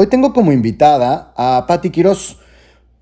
[0.00, 2.38] Hoy tengo como invitada a Patti Quiroz.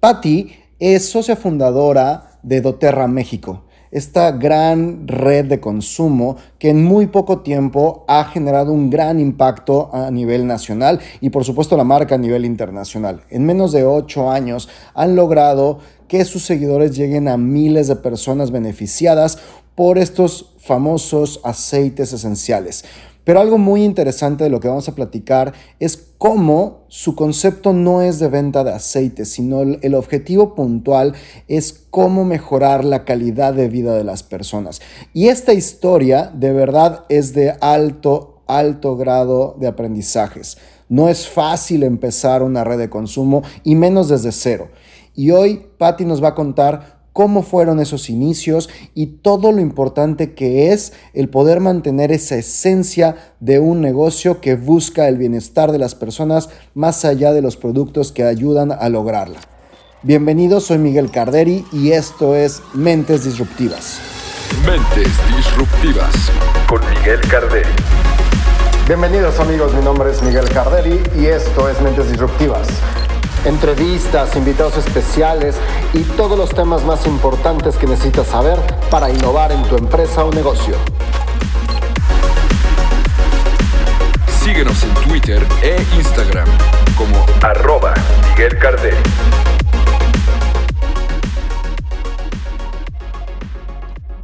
[0.00, 7.08] Patti es socia fundadora de doTERRA México, esta gran red de consumo que en muy
[7.08, 12.14] poco tiempo ha generado un gran impacto a nivel nacional y por supuesto la marca
[12.14, 13.24] a nivel internacional.
[13.28, 18.50] En menos de ocho años han logrado que sus seguidores lleguen a miles de personas
[18.50, 19.36] beneficiadas
[19.74, 22.86] por estos famosos aceites esenciales.
[23.27, 28.00] Pero algo muy interesante de lo que vamos a platicar es cómo su concepto no
[28.00, 31.12] es de venta de aceite, sino el, objetivo puntual
[31.49, 34.80] es cómo mejorar la calidad de vida de las personas.
[35.12, 40.57] Y esta historia de verdad es de alto, alto grado de aprendizajes.
[40.88, 44.69] No es fácil empezar una red de consumo y menos desde cero.
[45.16, 50.34] Y hoy Patti nos va a contar cómo fueron esos inicios y todo lo importante
[50.34, 55.79] que es el poder mantener esa esencia de un negocio que busca el bienestar de
[55.79, 59.41] las personas más allá de los productos que ayudan a lograrla.
[60.02, 63.98] Bienvenidos, soy Miguel Carderi y esto es Mentes Disruptivas.
[64.66, 66.12] Mentes Disruptivas
[66.69, 67.70] con Miguel Carderi.
[68.86, 72.69] Bienvenidos amigos, mi nombre es Miguel Carderi y esto es Mentes Disruptivas
[73.44, 75.56] entrevistas, invitados especiales
[75.92, 78.58] y todos los temas más importantes que necesitas saber
[78.90, 80.76] para innovar en tu empresa o negocio.
[84.42, 86.48] Síguenos en Twitter e Instagram
[86.96, 87.94] como arroba
[88.30, 88.96] Miguel Cardel.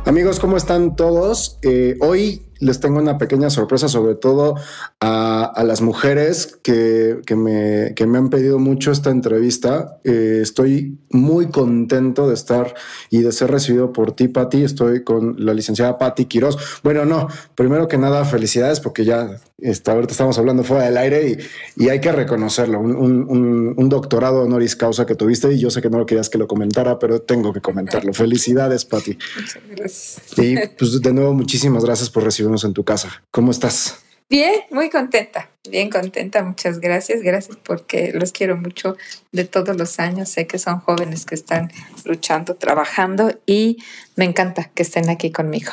[0.05, 1.59] Amigos, ¿cómo están todos?
[1.63, 4.57] Eh, hoy les tengo una pequeña sorpresa, sobre todo
[5.01, 5.32] a,
[5.65, 9.99] las mujeres que, me, me, han pedido mucho esta entrevista.
[10.05, 12.75] Eh, estoy muy contento de estar
[13.11, 14.65] y de ser recibido por ti, Patti.
[14.65, 16.81] Estoy con la licenciada Patti Quiroz.
[16.83, 21.39] Bueno, no, primero que nada, felicidades porque ya está, ahorita estamos hablando fuera del aire
[21.77, 22.81] y, hay que reconocerlo.
[22.81, 26.39] Un, un, doctorado honoris causa que tuviste y yo sé que no lo querías que
[26.39, 28.13] lo comentara, pero tengo que comentarlo.
[28.15, 29.19] Felicidades, Patti.
[29.37, 30.39] Muchas gracias.
[30.39, 33.23] Y pues de nuevo, muchísimas gracias por recibirnos en tu casa.
[33.31, 34.03] ¿Cómo estás?
[34.29, 38.97] Bien, muy contenta, bien contenta, muchas gracias, gracias porque los quiero mucho
[39.31, 41.71] de todos los años, sé que son jóvenes que están
[42.05, 43.79] luchando, trabajando y
[44.17, 45.73] me encanta que estén aquí conmigo.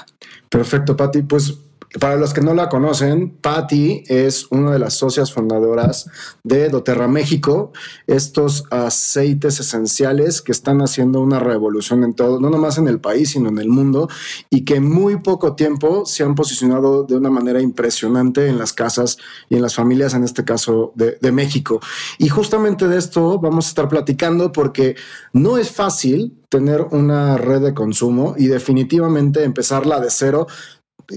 [0.49, 1.57] Perfecto, Pati, pues
[1.99, 6.07] para los que no la conocen, Patty es una de las socias fundadoras
[6.43, 7.71] de doTERRA México,
[8.05, 13.31] estos aceites esenciales que están haciendo una revolución en todo, no nomás en el país,
[13.31, 14.07] sino en el mundo,
[14.51, 18.71] y que en muy poco tiempo se han posicionado de una manera impresionante en las
[18.71, 19.17] casas
[19.49, 21.79] y en las familias, en este caso de, de México.
[22.19, 24.95] Y justamente de esto vamos a estar platicando porque
[25.33, 30.47] no es fácil tener una red de consumo y definitivamente empezarla de cero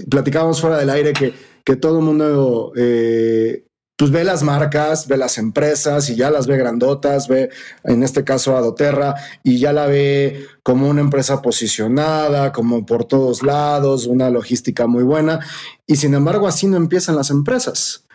[0.09, 1.33] platicábamos fuera del aire que,
[1.63, 6.47] que todo el mundo eh, pues ve las marcas, ve las empresas y ya las
[6.47, 7.49] ve grandotas, ve
[7.83, 13.05] en este caso a Doterra y ya la ve como una empresa posicionada, como por
[13.05, 15.39] todos lados, una logística muy buena.
[15.85, 18.05] Y sin embargo, así no empiezan las empresas.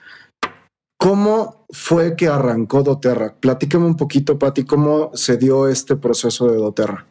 [0.98, 3.36] ¿Cómo fue que arrancó Doterra?
[3.38, 7.06] Platícame un poquito, Pati, cómo se dio este proceso de Doterra.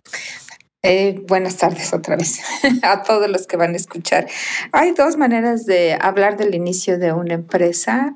[0.90, 2.40] Eh, buenas tardes otra vez
[2.82, 4.26] a todos los que van a escuchar.
[4.72, 8.14] Hay dos maneras de hablar del inicio de una empresa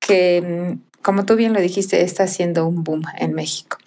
[0.00, 3.78] que, mm, como tú bien lo dijiste, está haciendo un boom en México.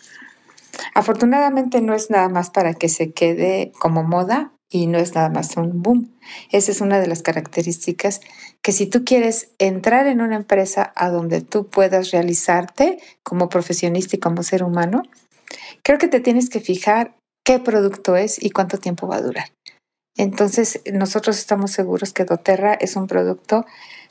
[0.94, 5.28] Afortunadamente no es nada más para que se quede como moda y no es nada
[5.28, 6.16] más un boom.
[6.50, 8.22] Esa es una de las características
[8.62, 14.16] que si tú quieres entrar en una empresa a donde tú puedas realizarte como profesionista
[14.16, 15.04] y como ser humano,
[15.84, 19.52] creo que te tienes que fijar qué producto es y cuánto tiempo va a durar.
[20.16, 23.66] Entonces, nosotros estamos seguros que doTERRA es un producto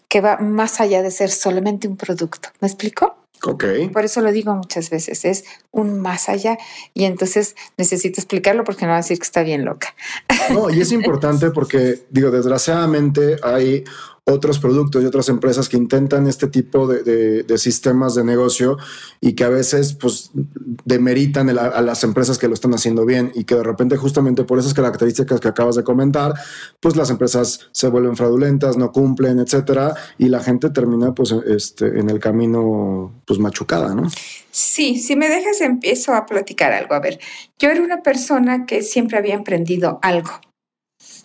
[0.08, 2.50] que va más allá de ser solamente un producto.
[2.60, 3.16] ¿Me explico?
[3.44, 3.64] Ok.
[3.92, 6.58] Por eso lo digo muchas veces, es un más allá
[6.94, 9.94] y entonces necesito explicarlo porque no va a decir que está bien loca.
[10.50, 13.84] No, y es importante porque, digo, desgraciadamente hay
[14.24, 18.76] otros productos y otras empresas que intentan este tipo de, sistemas de negocio
[19.20, 20.30] y que a veces pues
[20.84, 24.58] demeritan a las empresas que lo están haciendo bien y que de repente justamente por
[24.58, 26.34] esas características que acabas de comentar,
[26.80, 31.86] pues las empresas se vuelven fraudulentas, no cumplen, etcétera, y la gente termina pues este,
[31.86, 34.08] en el camino pues machucada, ¿no?
[34.52, 36.94] Sí, si me dejas empiezo a platicar algo.
[36.94, 37.18] A ver,
[37.58, 40.30] yo era una persona que siempre había emprendido algo.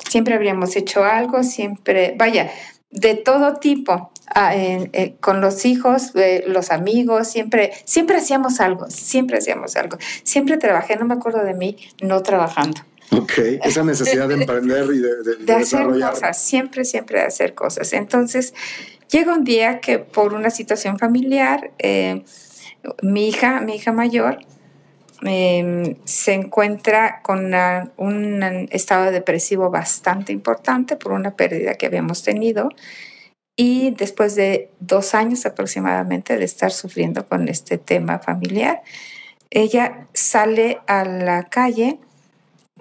[0.10, 2.50] Siempre habríamos hecho algo, siempre, vaya,
[3.00, 4.54] de todo tipo, ah,
[5.20, 9.98] con los hijos, eh, los amigos, siempre, siempre hacíamos algo, siempre hacíamos algo.
[10.24, 12.82] Siempre trabajé, no me acuerdo de mí no trabajando.
[13.12, 13.34] Ok,
[13.64, 17.94] esa necesidad de emprender y de, de, de hacer cosas, siempre, siempre de hacer cosas.
[17.94, 18.54] Entonces,
[19.10, 22.24] llega un día que por una situación familiar, eh,
[23.02, 24.40] mi hija, mi hija mayor,
[25.26, 27.54] eh, se encuentra con
[27.98, 32.70] un estado depresivo bastante importante por una pérdida que habíamos tenido
[33.60, 38.84] y después de dos años aproximadamente de estar sufriendo con este tema familiar,
[39.50, 42.00] ella sale a la calle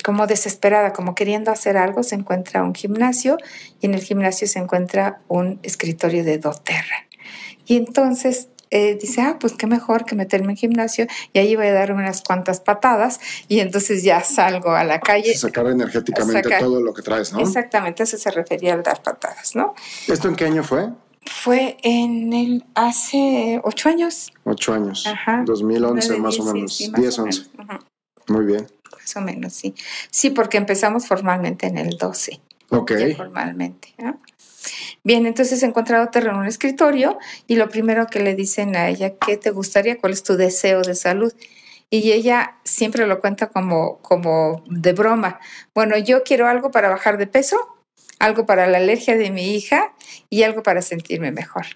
[0.05, 3.39] como desesperada, como queriendo hacer algo, se encuentra un gimnasio
[3.81, 7.06] y en el gimnasio se encuentra un escritorio de doTERRA.
[7.65, 11.67] Y entonces eh, dice, ah, pues qué mejor que meterme en gimnasio y ahí voy
[11.67, 15.35] a dar unas cuantas patadas y entonces ya salgo a la calle.
[15.37, 17.41] Sacar energéticamente todo lo que traes, ¿no?
[17.41, 19.75] Exactamente, eso se refería al dar patadas, ¿no?
[20.09, 20.91] ¿Esto en qué año fue?
[21.25, 24.33] Fue en el, hace ocho años.
[24.45, 25.07] Ocho años.
[25.07, 25.43] Ajá.
[25.45, 26.91] 2011 más o menos.
[26.95, 27.43] 10, 11.
[28.29, 28.67] Muy bien.
[28.93, 29.75] Más o menos, sí.
[30.11, 32.41] Sí, porque empezamos formalmente en el 12.
[32.71, 32.93] Ok.
[33.17, 33.95] formalmente.
[33.99, 34.21] ¿no?
[35.05, 38.89] Bien, entonces he encontrado terreno en un escritorio y lo primero que le dicen a
[38.89, 39.99] ella, ¿qué te gustaría?
[39.99, 41.33] ¿Cuál es tu deseo de salud?
[41.91, 45.41] Y ella siempre lo cuenta como, como de broma.
[45.75, 47.57] Bueno, yo quiero algo para bajar de peso,
[48.19, 49.95] algo para la alergia de mi hija
[50.29, 51.67] y algo para sentirme mejor.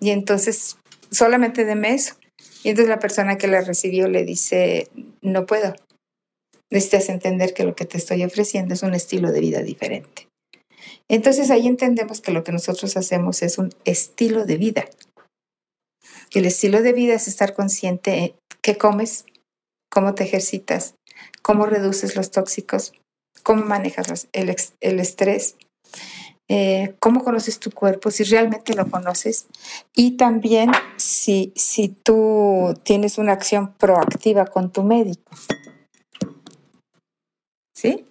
[0.00, 0.78] Y entonces
[1.10, 2.14] solamente deme eso.
[2.62, 4.88] Y entonces la persona que la recibió le dice,
[5.22, 5.74] no puedo.
[6.70, 10.25] Necesitas entender que lo que te estoy ofreciendo es un estilo de vida diferente.
[11.08, 14.84] Entonces ahí entendemos que lo que nosotros hacemos es un estilo de vida.
[16.32, 19.24] El estilo de vida es estar consciente de qué comes,
[19.90, 20.94] cómo te ejercitas,
[21.42, 22.92] cómo reduces los tóxicos,
[23.42, 24.48] cómo manejas el,
[24.80, 25.56] estrés,
[26.48, 29.46] eh, cómo conoces tu cuerpo, si realmente lo conoces,
[29.94, 35.30] y también si, si tú tienes una acción proactiva con tu médico.
[37.74, 38.06] ¿Sí?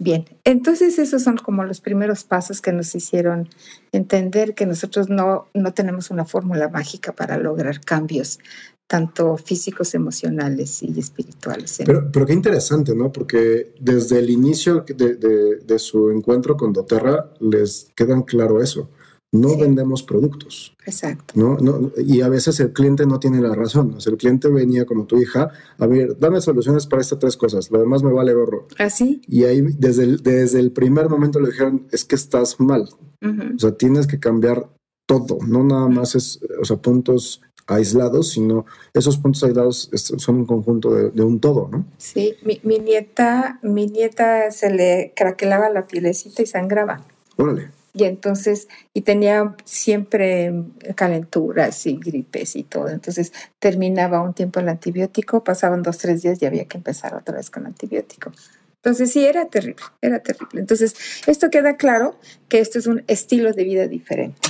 [0.00, 3.48] Bien, entonces esos son como los primeros pasos que nos hicieron
[3.90, 8.38] entender que nosotros no, no tenemos una fórmula mágica para lograr cambios
[8.86, 11.82] tanto físicos, emocionales y espirituales.
[11.84, 13.12] Pero, pero qué interesante, ¿no?
[13.12, 18.88] Porque desde el inicio de, de, de su encuentro con doTERRA les quedan claro eso
[19.32, 20.74] no vendemos productos.
[20.86, 21.34] Exacto.
[21.36, 21.56] ¿no?
[21.58, 23.94] No, y a veces el cliente no tiene la razón.
[23.94, 27.36] O sea, el cliente venía como tu hija, a ver, dame soluciones para estas tres
[27.36, 28.66] cosas, lo demás me vale gorro.
[28.78, 29.20] Así.
[29.22, 32.88] ¿Ah, y ahí desde el, desde el primer momento le dijeron, es que estás mal.
[33.20, 34.68] O sea, tienes que cambiar
[35.06, 38.64] todo, no nada más es, o sea, puntos aislados, sino
[38.94, 41.84] esos puntos aislados son un conjunto de, de un todo, ¿no?
[41.98, 47.04] Sí, mi, mi, nieta, mi nieta se le craquelaba la pielecita y sangraba.
[47.36, 47.70] Órale.
[47.98, 50.52] Y entonces, y tenía siempre
[50.94, 52.88] calenturas y gripes y todo.
[52.88, 57.36] Entonces terminaba un tiempo el antibiótico, pasaban dos, tres días y había que empezar otra
[57.36, 58.30] vez con antibiótico.
[58.76, 60.60] Entonces sí, era terrible, era terrible.
[60.60, 60.94] Entonces,
[61.26, 62.16] esto queda claro
[62.48, 64.48] que esto es un estilo de vida diferente.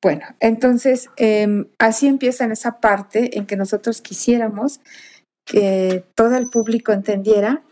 [0.00, 4.80] Bueno, entonces eh, así empieza en esa parte en que nosotros quisiéramos
[5.44, 7.62] que todo el público entendiera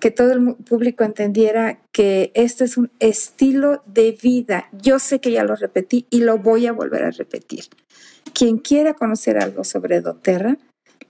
[0.00, 4.68] que todo el público entendiera que este es un estilo de vida.
[4.72, 7.64] Yo sé que ya lo repetí y lo voy a volver a repetir.
[8.32, 10.58] Quien quiera conocer algo sobre doTERRA,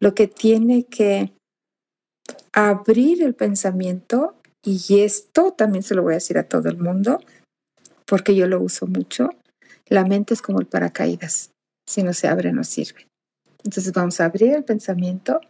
[0.01, 1.33] lo que tiene que
[2.53, 7.21] abrir el pensamiento, y esto también se lo voy a decir a todo el mundo,
[8.07, 9.31] porque yo lo uso mucho,
[9.87, 11.51] la mente es como el paracaídas.
[11.87, 13.07] Si no se abre, no sirve.
[13.64, 15.41] Entonces vamos a abrir el pensamiento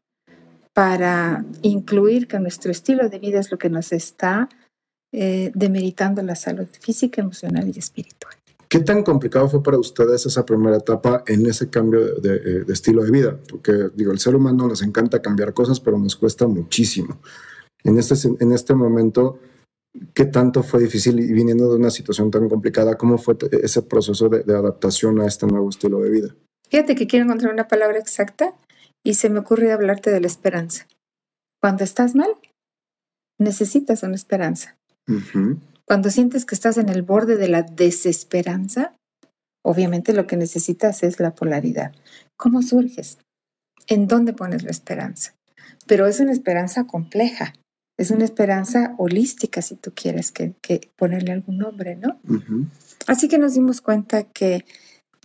[0.78, 4.48] para incluir que nuestro estilo de vida es lo que nos está
[5.10, 8.32] eh, demeritando la salud física, emocional y espiritual.
[8.68, 12.72] ¿Qué tan complicado fue para ustedes esa primera etapa en ese cambio de, de, de,
[12.72, 13.36] estilo de vida?
[13.50, 17.18] Porque, digo, el ser humano nos encanta cambiar cosas, pero nos cuesta muchísimo.
[17.82, 19.40] En este, en este momento,
[20.14, 24.28] ¿qué tanto fue difícil y viniendo de una situación tan complicada, cómo fue ese proceso
[24.28, 26.36] de, de adaptación a este nuevo estilo de vida?
[26.68, 28.54] Fíjate que quiero encontrar una palabra exacta
[29.08, 30.86] y se me ocurre hablarte de la esperanza.
[31.62, 32.28] Cuando estás mal,
[33.38, 34.76] necesitas una esperanza.
[35.08, 35.58] Uh -huh.
[35.86, 38.94] Cuando sientes que estás en el borde de la desesperanza,
[39.64, 41.92] obviamente lo que necesitas es la polaridad.
[42.36, 43.16] ¿Cómo surges?
[43.86, 45.34] ¿En dónde pones la esperanza?
[45.86, 47.54] Pero es una esperanza compleja,
[47.96, 52.20] es una esperanza holística, si tú quieres que, que ponerle algún nombre, ¿no?
[52.24, 52.66] Uh -huh.
[53.06, 54.66] Así que nos dimos cuenta que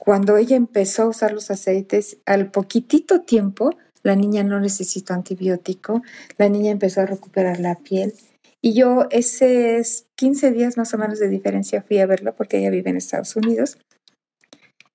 [0.03, 3.69] cuando ella empezó a usar los aceites, al poquitito tiempo,
[4.01, 6.01] la niña no necesitó antibiótico,
[6.38, 8.13] la niña empezó a recuperar la piel.
[8.62, 9.81] Y yo ese
[10.17, 13.33] 15 días más o menos de diferencia fui a verla porque ella vive en Estados
[13.38, 13.77] Unidos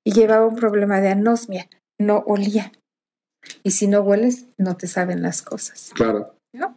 [0.05, 2.71] y llevaba un problema de anosmia, no olía.
[3.63, 5.91] Y si no hueles, no te saben las cosas.
[5.95, 6.35] Claro.
[6.53, 6.77] ¿no?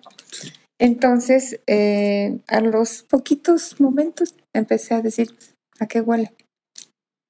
[0.79, 5.35] Entonces, eh, a los poquitos momentos empecé a decir,
[5.81, 6.33] ¿a qué huele?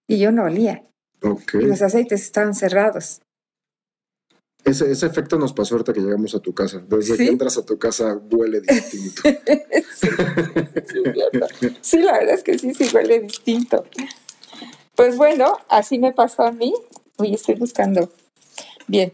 [0.08, 0.84] Y yo no olía.
[1.22, 1.56] Ok.
[1.56, 3.22] Y los aceites estaban cerrados.
[4.64, 6.84] Ese, ese efecto nos pasó ahorita que llegamos a tu casa.
[6.88, 7.26] Desde ¿Sí?
[7.26, 9.22] que entras a tu casa huele distinto.
[9.96, 10.08] sí,
[11.60, 11.78] sí.
[11.82, 13.86] Sí, la verdad es que sí, sí huele distinto.
[14.96, 16.74] Pues bueno, así me pasó a mí.
[17.18, 18.12] Uy, estoy buscando.
[18.88, 19.14] Bien.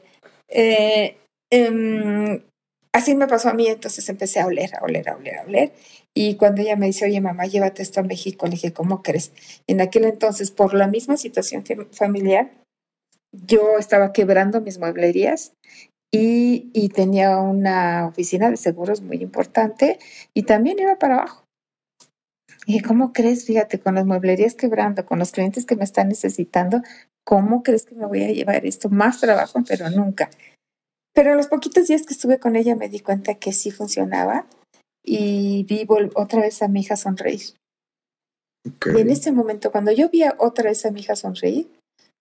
[0.50, 1.18] Eh,
[1.50, 2.42] em,
[2.92, 5.74] así me pasó a mí, entonces empecé a oler, a oler, a oler, a oler.
[6.20, 9.34] Y cuando ella me dice, oye, mamá, llévate esto a México, le dije, ¿cómo crees?
[9.68, 12.50] En aquel entonces, por la misma situación familiar,
[13.32, 15.54] yo estaba quebrando mis mueblerías
[16.12, 20.00] y, y tenía una oficina de seguros muy importante
[20.34, 21.44] y también iba para abajo.
[22.66, 23.46] Y dije, ¿cómo crees?
[23.46, 26.82] Fíjate, con las mueblerías quebrando, con los clientes que me están necesitando,
[27.24, 28.90] ¿cómo crees que me voy a llevar esto?
[28.90, 30.32] Más trabajo, pero nunca.
[31.14, 34.48] Pero a los poquitos días que estuve con ella me di cuenta que sí funcionaba
[35.08, 37.54] y vi otra vez a mi hija sonreír.
[38.94, 41.70] Y en ese momento, cuando yo vi a otra vez a mi hija sonreír,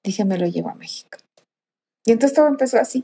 [0.04, 1.18] dije, me lo llevo a México.
[2.06, 3.02] Y entonces todo empezó así,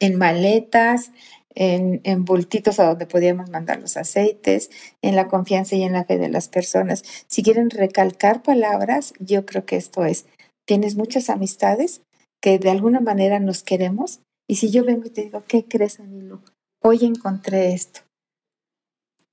[0.00, 1.12] en maletas,
[1.54, 4.70] en, en bultitos a donde podíamos mandar los aceites,
[5.02, 7.04] en la confianza y en la fe de las personas.
[7.26, 10.24] Si quieren recalcar palabras, yo creo que esto es,
[10.66, 12.00] tienes muchas amistades
[12.40, 14.20] que de alguna manera nos queremos.
[14.48, 16.40] Y si yo vengo y te digo, ¿qué crees, Anilo?
[16.82, 18.00] Hoy encontré esto.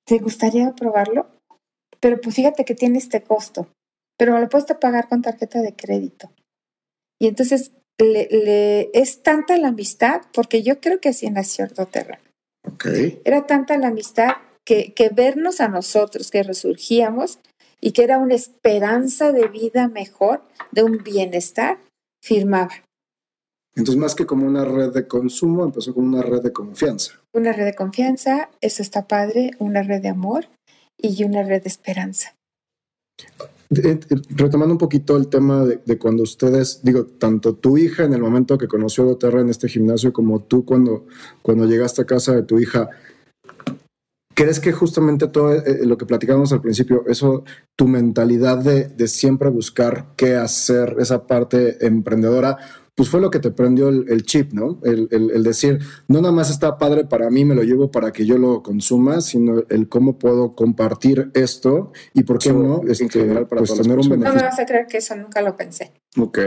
[0.10, 1.28] ¿Te gustaría probarlo?
[2.02, 3.68] Pero pues fíjate que tiene este costo,
[4.18, 6.32] pero lo puedes pagar con tarjeta de crédito.
[7.22, 12.20] Y entonces le, le- es tanta la amistad, porque yo creo que así nació doTERRA.
[12.66, 12.86] Ok.
[13.24, 14.32] Era tanta la amistad
[14.66, 17.40] que, que vernos a nosotros, que resurgíamos
[17.82, 21.78] y que era una esperanza de vida mejor, de un bienestar,
[22.24, 22.72] firmaba.
[23.80, 27.14] Entonces, más que como una red de consumo, empezó como una red de confianza.
[27.34, 30.48] Una red de confianza, eso está padre, una red de amor
[30.98, 32.36] y una red de esperanza.
[33.72, 38.04] Eh, eh, Retomando un poquito el tema de, de cuando ustedes, digo, tanto tu hija
[38.04, 41.06] en el momento que conoció a Doterra en este gimnasio, como tú cuando,
[41.42, 42.90] cuando llegaste a casa de tu hija,
[44.34, 47.44] ¿crees que justamente todo eh, lo que platicábamos al principio, eso,
[47.78, 52.58] tu mentalidad de, de siempre buscar qué hacer, esa parte emprendedora,
[53.00, 54.78] pues fue lo que te prendió el, el chip, ¿no?
[54.84, 55.80] El, el- el decir,
[56.10, 59.22] no nada más está padre para mí, me lo llevo para que yo lo consuma,
[59.22, 63.60] sino el cómo puedo compartir esto y por qué Eso, no en este, general, para
[63.60, 64.10] pues tener un personas.
[64.10, 64.50] No me beneficio.
[64.50, 65.94] vas a creer que eso nunca lo pensé.
[66.18, 66.40] Ok,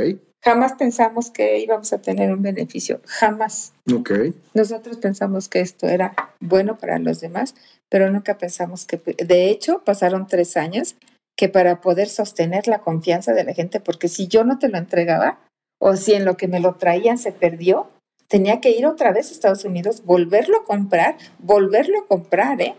[0.45, 3.73] Jamás pensamos que íbamos a tener un beneficio, jamás.
[3.91, 4.11] ok.
[4.53, 7.55] Nosotros pensamos que esto era bueno para los demás,
[7.89, 10.97] pero nunca pensamos que, de hecho, pasaron tres años
[11.35, 14.77] que para poder sostener la confianza de la gente, porque si yo no te lo
[14.77, 15.39] entregaba,
[15.85, 17.91] o si en lo que me lo traían se perdió,
[18.29, 22.77] tenía que ir otra vez a Estados Unidos, volverlo a comprar, volverlo a comprar, ¿eh?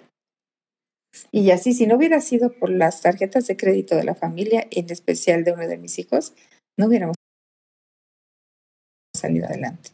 [1.29, 4.89] Y así, si no hubiera sido por las tarjetas de crédito de la familia, en
[4.89, 6.33] especial de uno de mis hijos,
[6.79, 7.15] no hubiéramos
[9.15, 9.89] salido adelante.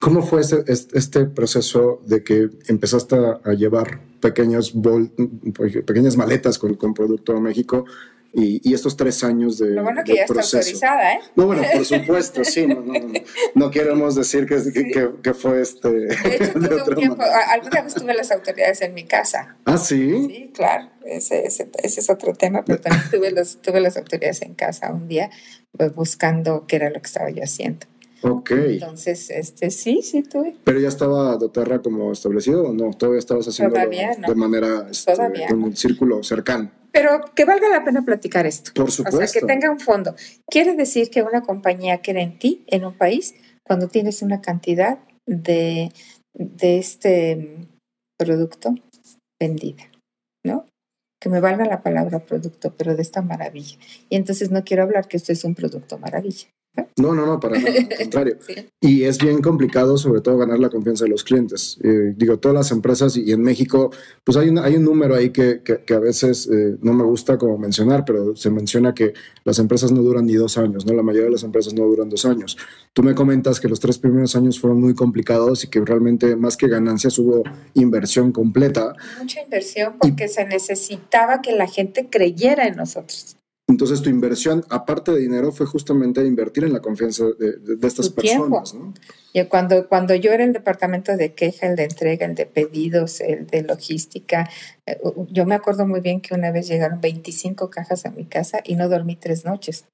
[0.00, 5.12] ¿Cómo fue este proceso de que empezaste a llevar pequeños bol-
[5.86, 7.84] pequeñas maletas con, con producto a México
[8.34, 10.58] y, y estos tres años de, Lo bueno que ya está proceso?
[10.58, 11.20] autorizada, ¿eh?
[11.34, 13.12] No, bueno, por supuesto, sí, no, no, no,
[13.54, 14.72] no queremos decir que, Sí.
[14.72, 15.88] que- que fue este...
[15.90, 19.56] De hecho, de tuve un tiempo, alguna vez tuve las autoridades en mi casa.
[19.64, 20.26] Ah, sí.
[20.28, 24.42] Sí, claro, ese, ese, ese es otro tema, pero también tuve, los, tuve las autoridades
[24.42, 25.30] en casa un día
[25.72, 27.86] pues, buscando qué era lo que estaba yo haciendo.
[28.22, 28.50] Ok.
[28.50, 30.56] Entonces, este, sí, sí tuve.
[30.64, 32.90] ¿Pero ya estaba Doterra como establecido o no?
[32.92, 36.70] ¿Todavía estabas haciendo de manera este, Todavía con un círculo cercano?
[36.98, 38.72] Pero que valga la pena platicar esto.
[38.74, 39.38] Por O sea, supuesto.
[39.38, 40.16] que tenga un fondo.
[40.50, 44.40] Quiere decir que una compañía que era en ti, en un país, cuando tienes una
[44.40, 45.92] cantidad de,
[46.34, 47.68] de este
[48.18, 48.74] producto
[49.40, 49.84] vendida,
[50.44, 50.66] ¿no?
[51.20, 53.78] Que me valga la palabra producto, pero de esta maravilla.
[54.08, 56.48] Y entonces no quiero hablar que esto es un producto maravilla.
[56.96, 58.36] No, no, no, para nada, al contrario.
[58.46, 58.54] Sí.
[58.80, 61.78] Y es bien complicado, sobre todo, ganar la confianza de los clientes.
[61.82, 63.90] Eh, digo, todas las empresas y en México,
[64.24, 67.04] pues hay un, hay un número ahí que, que- que a veces eh, no me
[67.04, 69.12] gusta como mencionar, pero se menciona que
[69.44, 70.94] las empresas no duran ni dos años, ¿no?
[70.94, 72.56] La mayoría de las empresas no duran dos años.
[72.92, 76.56] Tú me comentas que los tres primeros años fueron muy complicados y que realmente más
[76.56, 77.42] que ganancias hubo
[77.74, 78.94] inversión completa.
[79.18, 83.36] Mucha inversión porque se necesitaba que la gente creyera en nosotros.
[83.68, 87.86] Entonces tu inversión, aparte de dinero, fue justamente invertir en la confianza de, de- de
[87.86, 88.94] estas Tu personas, ¿no?
[89.34, 93.20] Y cuando, cuando yo era el departamento de queja, el de entrega, el de pedidos,
[93.20, 94.48] el de logística,
[94.86, 94.98] eh,
[95.30, 98.74] yo me acuerdo muy bien que una vez llegaron 25 cajas a mi casa y
[98.74, 99.84] no dormí tres noches,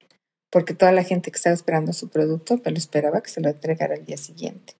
[0.49, 3.49] porque toda la gente que estaba esperando su producto me lo esperaba que se lo
[3.49, 4.75] entregara el día siguiente.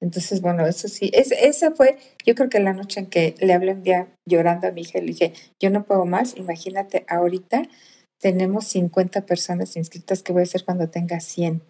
[0.00, 3.52] Entonces, bueno, eso sí, es, esa fue, yo creo que la noche en que le
[3.52, 7.62] hablé un día llorando a mi hija, le dije, yo no puedo más, imagínate, ahorita
[8.20, 11.62] tenemos 50 personas inscritas, ¿qué voy a hacer cuando tenga 100?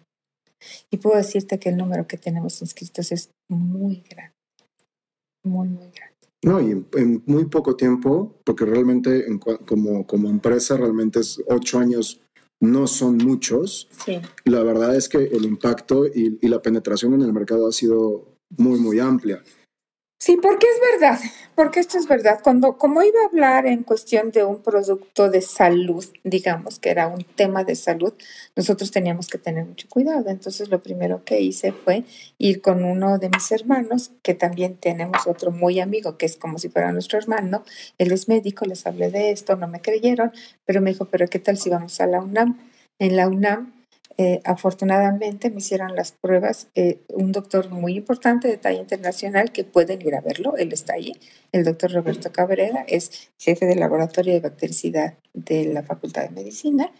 [0.89, 4.33] Y puedo decirte que el número que tenemos inscritos es muy grande,
[5.45, 6.15] muy, muy grande.
[6.43, 9.25] No, y en, muy poco tiempo, porque realmente
[9.65, 12.21] como, como empresa, realmente es ocho años,
[12.59, 13.87] no son muchos.
[14.05, 14.19] Sí.
[14.45, 18.37] La verdad es que el impacto y, y la penetración en el mercado ha sido
[18.49, 19.43] muy, muy amplia.
[20.19, 21.19] Sí, porque es verdad,
[21.55, 22.39] porque esto es verdad.
[22.43, 27.07] Cuando, como iba a hablar en cuestión de un producto de salud, digamos que era
[27.07, 28.13] un tema de salud,
[28.55, 30.29] nosotros teníamos que tener mucho cuidado.
[30.29, 32.03] Entonces, lo primero que hice fue
[32.39, 36.57] ir con uno de mis hermanos, que también tenemos otro muy amigo, que es como
[36.57, 37.63] si fuera nuestro hermano.
[37.99, 40.31] Él es médico, les hablé de esto, no me creyeron,
[40.65, 42.57] pero me dijo, pero ¿qué tal si vamos a la UNAM?
[42.97, 43.76] En la UNAM
[44.19, 49.63] eh, afortunadamente me hicieron las pruebas eh, un doctor muy importante de talla internacional que
[49.63, 51.13] pueden ir a verlo, él está ahí,
[51.51, 56.91] el doctor Roberto Cabrera, es jefe del laboratorio de bactericidad de la Facultad de Medicina.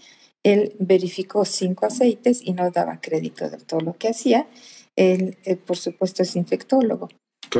[0.43, 4.47] Él verificó cinco aceites y no daba crédito de todo lo que hacía.
[4.95, 7.09] Él, eh, por supuesto, es infectólogo.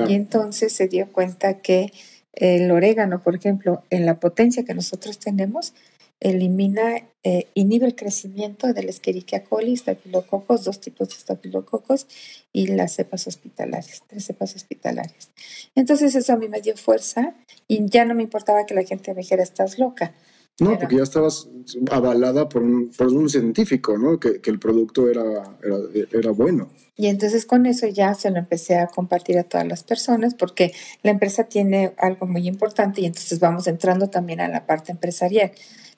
[0.07, 1.91] Y entonces se dio cuenta que
[2.33, 5.73] el orégano, por ejemplo, en la potencia que nosotros tenemos,
[6.19, 12.07] elimina, eh, inhibe el crecimiento del Escherichia coli, estafilococos, dos tipos de estafilococos
[12.51, 15.29] y las cepas hospitalarias, tres cepas hospitalarias.
[15.75, 17.35] Entonces eso a mí me dio fuerza
[17.67, 20.13] y ya no me importaba que la gente me dijera, estás loca.
[20.59, 21.49] No, porque ya estabas
[21.91, 24.19] avalada por un, por un científico, ¿no?
[24.19, 25.21] Que, que el producto era,
[25.63, 26.69] era, era, bueno.
[26.95, 30.73] Y entonces con eso ya se lo empecé a compartir a todas las personas porque
[31.03, 35.51] la empresa tiene algo muy importante y entonces vamos entrando también a la parte empresarial.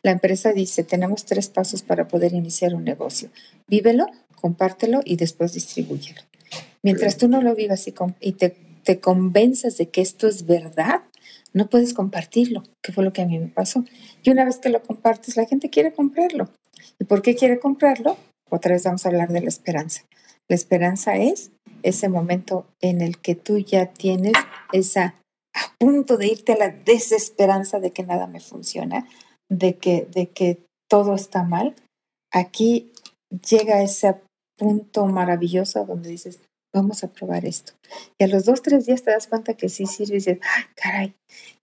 [0.03, 3.29] La empresa dice, tenemos tres pasos para poder iniciar un negocio.
[3.67, 6.21] Vívelo, compártelo y después distribúyelo.
[6.81, 7.85] Mientras tú no lo vivas
[8.19, 11.01] y, te, te convenzas de que esto es verdad,
[11.53, 13.83] no puedes compartirlo, que fue lo que a mí me pasó.
[14.23, 16.49] Y una vez que lo compartes, la gente quiere comprarlo.
[16.99, 18.17] ¿Y por qué quiere comprarlo?
[18.49, 20.03] Otra vez vamos a hablar de la esperanza.
[20.47, 21.51] La esperanza es
[21.83, 24.33] ese momento en el que tú ya tienes
[24.73, 25.15] esa
[25.53, 29.07] a punto de irte a la desesperanza de que nada me funciona,
[29.49, 31.75] de que, de que todo está mal,
[32.31, 32.91] aquí
[33.49, 34.15] llega ese
[34.57, 36.39] punto maravilloso donde dices,
[36.73, 37.73] vamos a probar esto.
[38.17, 40.63] Y a los dos, tres días te das cuenta que sí sirve y dices, ay,
[40.75, 41.15] caray.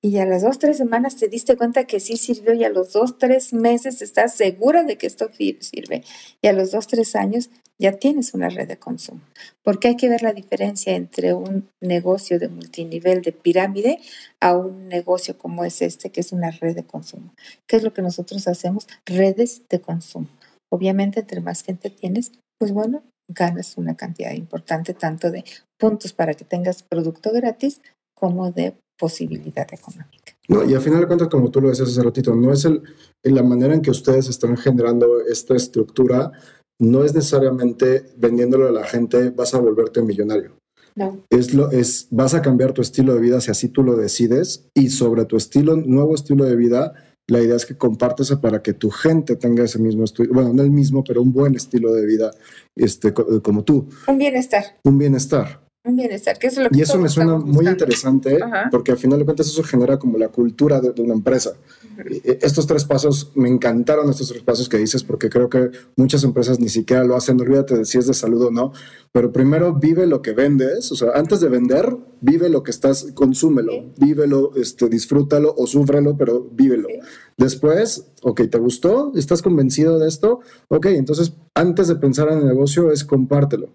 [0.03, 2.93] Y a las dos, tres semanas te diste cuenta que sí sirvió y a los
[2.93, 6.05] dos, tres meses estás segura de que esto sirve.
[6.43, 9.21] Y a los dos, tres años ya tienes una red de consumo.
[9.63, 14.01] Porque hay que ver la diferencia entre un negocio de multinivel de pirámide
[14.41, 17.35] a un negocio como es este, que es una red de consumo.
[17.67, 18.87] ¿Qué es lo que nosotros hacemos?
[19.05, 20.29] Redes de consumo.
[20.71, 25.45] Obviamente, entre más gente tienes, pues bueno, ganas una cantidad importante tanto de
[25.79, 27.81] puntos para que tengas producto gratis
[28.15, 30.35] como de posibilidad económica.
[30.49, 32.83] No, y al final de cuentas, como tú lo decías hace ratito, no es el,
[33.23, 36.33] la manera en que ustedes están generando esta estructura,
[36.79, 40.53] no es necesariamente vendiéndolo a la gente vas a volverte millonario.
[40.95, 41.21] No.
[41.29, 44.67] Es lo, es, vas a cambiar tu estilo de vida si así tú lo decides
[44.75, 46.95] y sobre tu estilo, nuevo estilo de vida,
[47.29, 50.63] la idea es que compartas para que tu gente tenga ese mismo estilo, bueno, no
[50.63, 52.31] el mismo, pero un buen estilo de vida
[52.75, 53.89] este, como tú.
[54.07, 54.65] Un bienestar.
[54.85, 55.66] Un bienestar.
[55.87, 58.69] Un bienestar, que es lo que Y eso me suena muy interesante Ajá.
[58.73, 61.53] porque al final de cuentas eso genera como la cultura de, de una empresa.
[61.97, 62.21] Uh-huh.
[62.25, 66.59] Estos tres pasos, me encantaron estos tres pasos que dices porque creo que muchas empresas
[66.59, 68.73] ni siquiera lo hacen, olvídate de si es de salud o no,
[69.13, 73.13] pero primero vive lo que vendes, o sea, antes de vender, vive lo que estás,
[73.15, 76.89] consúmelo, vívelo, este, disfrútalo o súfrelo, pero vívelo.
[77.37, 79.13] Después, ok, ¿te gustó?
[79.15, 80.41] ¿Estás convencido de esto?
[80.69, 83.73] Ok, entonces antes de pensar en el negocio es compártelo.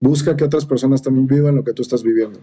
[0.00, 2.40] Busca que otras personas también vivan lo que tú estás viviendo.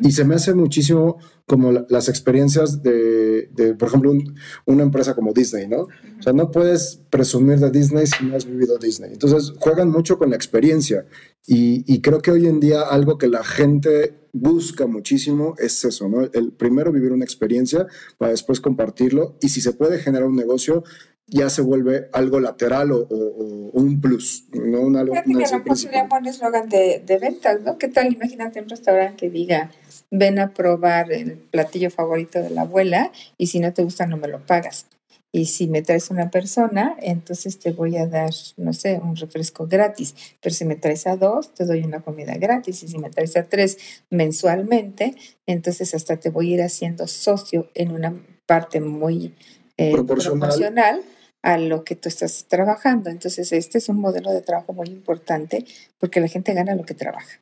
[0.00, 4.34] Y se me hace muchísimo como la, las experiencias de, de por ejemplo, un,
[4.66, 5.82] una empresa como Disney, ¿no?
[6.18, 9.12] O sea, no puedes presumir de Disney si no has vivido Disney.
[9.12, 11.04] Entonces, juegan mucho con la experiencia.
[11.46, 16.08] Y, y creo que hoy en día algo que la gente busca muchísimo es eso,
[16.08, 16.22] ¿no?
[16.32, 17.86] El primero vivir una experiencia
[18.16, 19.36] para después compartirlo.
[19.42, 20.84] Y si se puede generar un negocio,
[21.32, 25.14] ya se vuelve algo lateral o, o, o un plus, no un algo.
[25.14, 27.78] Que no eslogan de, de ventas, ¿no?
[27.78, 28.12] ¿Qué tal?
[28.12, 29.70] Imagínate un restaurante que diga,
[30.10, 34.18] ven a probar el platillo favorito de la abuela y si no te gusta no
[34.18, 34.86] me lo pagas.
[35.34, 39.66] Y si me traes una persona, entonces te voy a dar, no sé, un refresco
[39.66, 40.14] gratis.
[40.42, 42.82] Pero si me traes a dos, te doy una comida gratis.
[42.82, 43.78] Y si me traes a tres
[44.10, 45.14] mensualmente,
[45.46, 48.14] entonces hasta te voy a ir haciendo socio en una
[48.44, 49.34] parte muy
[49.78, 50.40] eh, proporcional.
[50.40, 51.02] proporcional
[51.42, 53.10] a lo que tú estás trabajando.
[53.10, 55.66] Entonces, este es un modelo de trabajo muy importante
[55.98, 57.40] porque la gente gana lo que trabaja.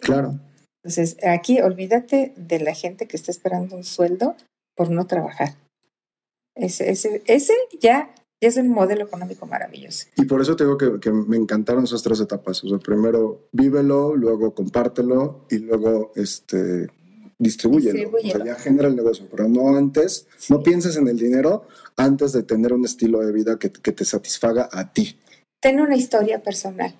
[0.00, 0.38] Claro.
[0.82, 4.36] Entonces, aquí olvídate de la gente que está esperando un sueldo
[4.74, 5.54] por no trabajar.
[6.54, 10.06] Ese, ese, ese ya es un modelo económico maravilloso.
[10.16, 12.64] Y por eso te digo que, que, me encantaron esas tres etapas.
[12.64, 16.88] O sea, primero vívelo, luego compártelo y luego este,
[17.40, 18.10] distribúyelo.
[18.16, 20.52] O sea, ya genera el negocio, pero no antes, sí.
[20.52, 24.04] no pienses en el dinero antes de tener un estilo de vida que, que te
[24.04, 25.18] satisfaga a ti.
[25.60, 26.94] Ten una historia personal.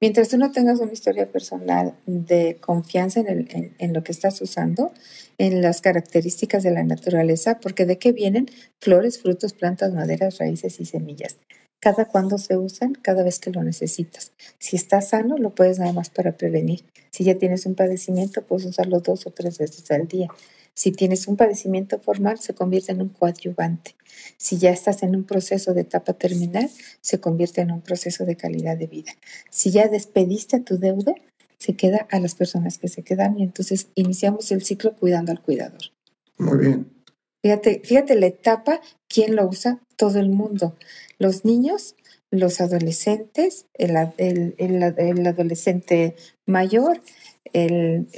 [0.00, 4.12] Mientras tú no tengas una historia personal de confianza en, el, en, en, lo que
[4.12, 4.92] estás usando,
[5.38, 8.50] en las características de la naturaleza, porque de qué vienen
[8.82, 11.36] flores, frutos, plantas, maderas, raíces y semillas.
[11.84, 14.32] Cada cuando se usan, cada vez que lo necesitas.
[14.58, 16.82] Si estás sano, lo puedes nada más para prevenir.
[17.10, 20.28] Si ya tienes un padecimiento, puedes usarlo dos o tres veces al día.
[20.72, 23.96] Si tienes un padecimiento formal, se convierte en un coadyuvante.
[24.38, 26.70] Si ya estás en un proceso de etapa terminal,
[27.02, 29.12] se convierte en un proceso de calidad de vida.
[29.50, 31.12] Si ya despediste a tu deuda,
[31.58, 35.42] se queda a las personas que se quedan y entonces iniciamos el ciclo cuidando al
[35.42, 35.82] cuidador.
[36.38, 36.93] Muy bien.
[37.44, 39.78] Fíjate, fíjate la etapa, ¿quién lo usa?
[39.96, 40.76] Todo el mundo.
[41.18, 41.94] Los niños,
[42.30, 47.02] los adolescentes, el, el, el, el adolescente mayor,
[47.52, 48.08] el,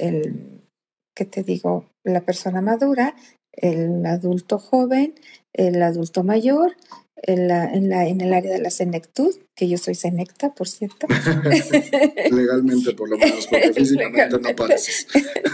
[1.13, 1.89] ¿qué te digo?
[2.05, 3.17] La persona madura,
[3.57, 5.15] el adulto joven,
[5.53, 6.75] el adulto mayor,
[7.23, 10.67] en, la, en, la, en el área de la senectud, que yo soy senecta, por
[10.67, 11.07] cierto.
[12.31, 15.07] Legalmente, por lo menos, porque físicamente no pareces.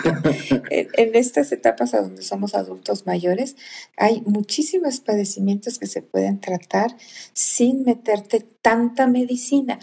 [0.70, 3.56] en, en, estas etapas a donde somos adultos mayores,
[3.98, 6.96] hay muchísimos padecimientos que se pueden tratar
[7.34, 9.80] sin meterte tanta medicina.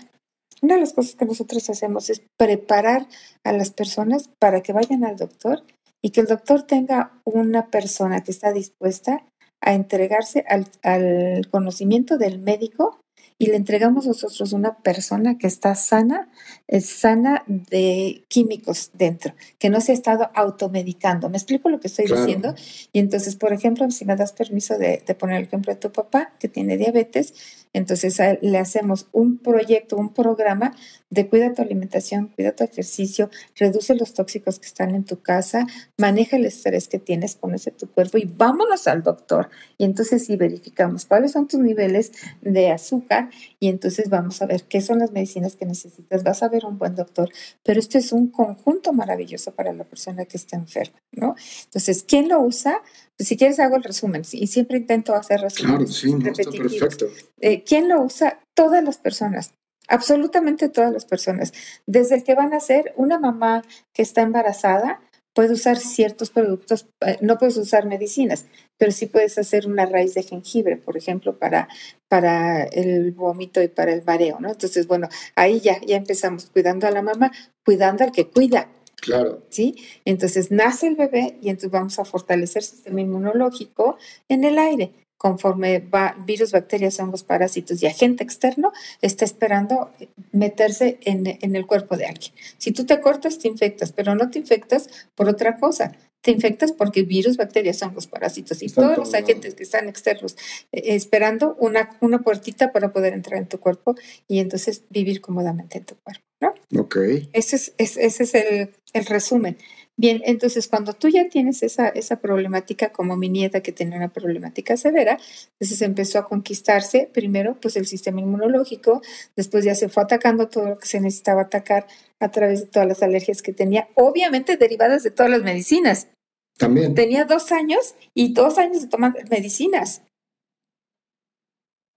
[0.63, 3.09] Una de las cosas que nosotros hacemos es preparar
[3.45, 5.65] a las personas para que vayan al doctor
[6.03, 9.25] y que el doctor tenga una persona que está dispuesta
[9.61, 13.01] a entregarse al, al, conocimiento del médico
[13.37, 16.31] y le entregamos nosotros una persona que está sana,
[16.69, 21.31] es sana de químicos dentro, que no se ha estado automedicando.
[21.31, 22.21] ¿Me explico lo que estoy claro.
[22.21, 22.55] diciendo?
[22.93, 25.91] Y entonces, por ejemplo, si me das permiso de, de poner el ejemplo de tu
[25.91, 27.33] papá, que tiene diabetes,
[27.73, 30.75] entonces le hacemos un proyecto, un programa
[31.09, 35.67] de cuida tu alimentación, cuida tu ejercicio, reduce los tóxicos que están en tu casa,
[35.99, 39.51] maneja el estrés que tienes, conoce tu cuerpo y vámonos al doctor.
[39.79, 44.65] Y entonces sí verificamos cuáles son tus niveles de azúcar y entonces vamos a ver
[44.65, 46.23] qué son las medicinas que necesitas.
[46.23, 47.29] Vas a ver un buen doctor,
[47.63, 51.35] pero este es un conjunto maravilloso para la persona que está enferma, ¿no?
[51.65, 52.83] Entonces, ¿quién lo usa?
[53.21, 55.77] Pues si quieres hago el resumen y siempre intento hacer resumen.
[55.77, 57.07] Claro, sí, no, está perfecto.
[57.39, 58.41] Eh, ¿Quién lo usa?
[58.55, 59.53] Todas las personas.
[59.89, 61.53] Absolutamente todas las personas.
[61.85, 63.61] Desde el que van a ser una mamá
[63.93, 65.03] que está embarazada,
[65.35, 68.47] puede usar ciertos productos, eh, no puedes usar medicinas,
[68.79, 71.69] pero sí puedes hacer una raíz de jengibre, por ejemplo, para,
[72.09, 74.49] para el vómito y para el mareo, ¿no?
[74.49, 77.33] Entonces, bueno, ahí ya, ya empezamos cuidando a la mamá,
[77.67, 78.71] cuidando al que cuida.
[79.01, 79.43] Claro.
[79.49, 79.77] ¿Sí?
[80.05, 83.97] Entonces nace el bebé y entonces vamos a fortalecer el sistema inmunológico
[84.29, 89.91] en el aire conforme va virus, bacterias, hongos, parásitos y agente externo, está esperando
[90.33, 92.33] meterse en, en, el cuerpo de alguien.
[92.57, 95.93] Si tú te cortas, te infectas, pero no te infectas por otra cosa.
[96.23, 100.37] Te infectas porque virus, bacterias, hongos, parásitos y todos los agentes que están externos
[100.73, 103.95] eh, esperando una, una puertita para poder entrar en tu cuerpo
[104.29, 106.25] y entonces vivir cómodamente en tu cuerpo.
[106.41, 106.55] ¿no?
[106.81, 106.97] Ok.
[107.33, 109.57] Ese es, ese es el, el resumen.
[110.01, 114.09] Bien, entonces cuando tú ya tienes esa, esa problemática, como mi nieta que tenía una
[114.09, 115.19] problemática severa,
[115.59, 119.03] entonces empezó a conquistarse primero pues el sistema inmunológico,
[119.37, 121.87] después ya se fue atacando todo lo que se necesitaba atacar
[122.19, 126.09] a través de todas las alergias que tenía, obviamente derivadas de todas las medicinas.
[126.57, 126.95] También.
[126.95, 130.01] Tenía dos años y dos años de tomar medicinas.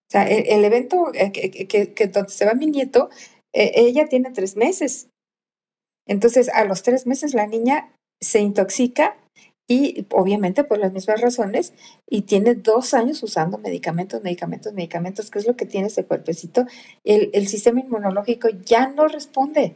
[0.09, 3.09] O sea, el, el evento que, que, que, donde se va mi nieto,
[3.53, 5.07] eh, ella tiene tres meses.
[6.07, 9.17] Entonces, a los tres meses la niña se intoxica
[9.67, 11.73] y obviamente por las mismas razones
[12.09, 16.65] y tiene dos años usando medicamentos, medicamentos, medicamentos, que es lo que tiene ese cuerpecito,
[17.03, 19.75] el, el sistema inmunológico ya no responde.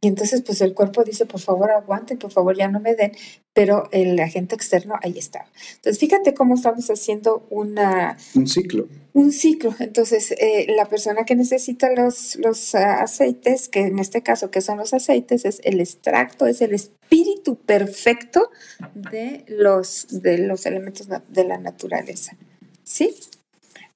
[0.00, 3.12] Y entonces, pues el cuerpo dice, por favor, aguanten, por favor, ya no me den,
[3.52, 5.46] pero el agente externo ahí está.
[5.76, 8.16] Entonces, fíjate cómo estamos haciendo una...
[8.34, 8.88] Un ciclo.
[9.12, 9.74] Un ciclo.
[9.80, 14.60] Entonces, eh, la persona que necesita los, los uh, aceites, que en este caso, que
[14.60, 15.44] son los aceites?
[15.44, 18.50] Es el extracto, es el espíritu perfecto
[18.94, 22.36] de los, de los elementos de la naturaleza.
[22.84, 23.14] ¿Sí?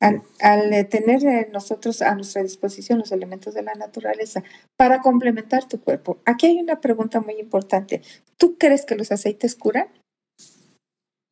[0.02, 4.42] Al, al, tener nosotros a nuestra disposición los elementos de la naturaleza
[4.76, 6.18] para complementar tu cuerpo.
[6.24, 8.02] Aquí hay una pregunta muy importante.
[8.36, 9.86] ¿Tú crees que los aceites curan?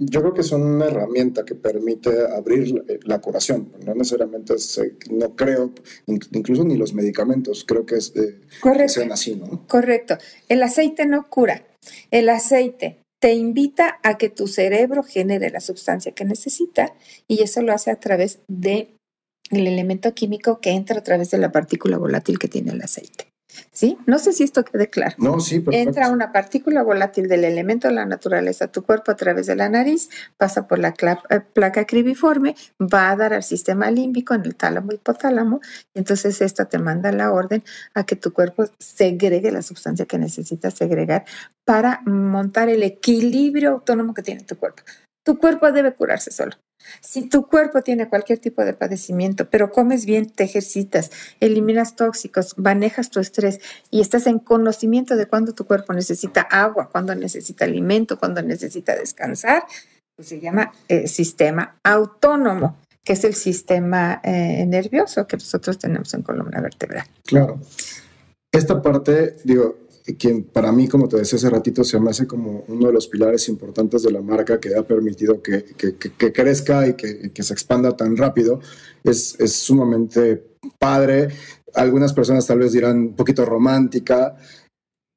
[0.02, 3.70] Yo creo que son una herramienta que permite abrir la curación.
[3.84, 4.54] No necesariamente,
[5.10, 5.72] no creo,
[6.06, 8.40] incluso ni los medicamentos, creo que, es, eh,
[8.88, 9.66] sean así, ¿no?
[9.66, 10.16] Correcto.
[10.48, 11.66] El aceite no cura.
[12.10, 16.94] El aceite te invita a que tu cerebro genere la sustancia que necesita
[17.28, 18.96] y eso lo hace a través de
[19.50, 23.30] el elemento químico que entra a través de la partícula volátil que tiene el aceite.
[23.72, 23.98] ¿Sí?
[24.06, 25.14] No sé si esto quede claro.
[25.18, 29.16] No, sí, Entra una partícula volátil del elemento de la naturaleza a tu cuerpo a
[29.16, 30.94] través de la nariz, pasa por la
[31.30, 35.60] eh, placa cribiforme, va a dar al sistema límbico en el tálamo hipotálamo,
[35.94, 37.62] y entonces esta te manda la orden
[37.94, 41.24] a que tu cuerpo segregue la sustancia que necesitas segregar
[41.64, 44.82] para montar el equilibrio autónomo que tiene tu cuerpo.
[45.24, 46.52] Tu cuerpo debe curarse solo.
[47.00, 52.58] Si tu cuerpo tiene cualquier tipo de padecimiento, pero comes bien, te ejercitas, eliminas tóxicos,
[52.58, 57.64] manejas tu estrés y estás en conocimiento de cuándo tu cuerpo necesita agua, cuándo necesita
[57.64, 59.64] alimento, cuándo necesita descansar,
[60.16, 66.12] pues se llama eh, sistema autónomo, que es el sistema eh, nervioso que nosotros tenemos
[66.14, 67.06] en columna vertebral.
[67.24, 67.60] Claro.
[68.52, 69.76] Esta parte, digo,
[70.16, 73.08] quien para mí, como te decía hace ratito, se me hace como uno de los
[73.08, 77.96] pilares importantes de la marca que ha permitido que, que, crezca y que, se expanda
[77.96, 78.60] tan rápido,
[79.04, 80.42] es, es sumamente
[80.78, 81.28] padre.
[81.74, 84.36] Algunas personas tal vez dirán un poquito romántica,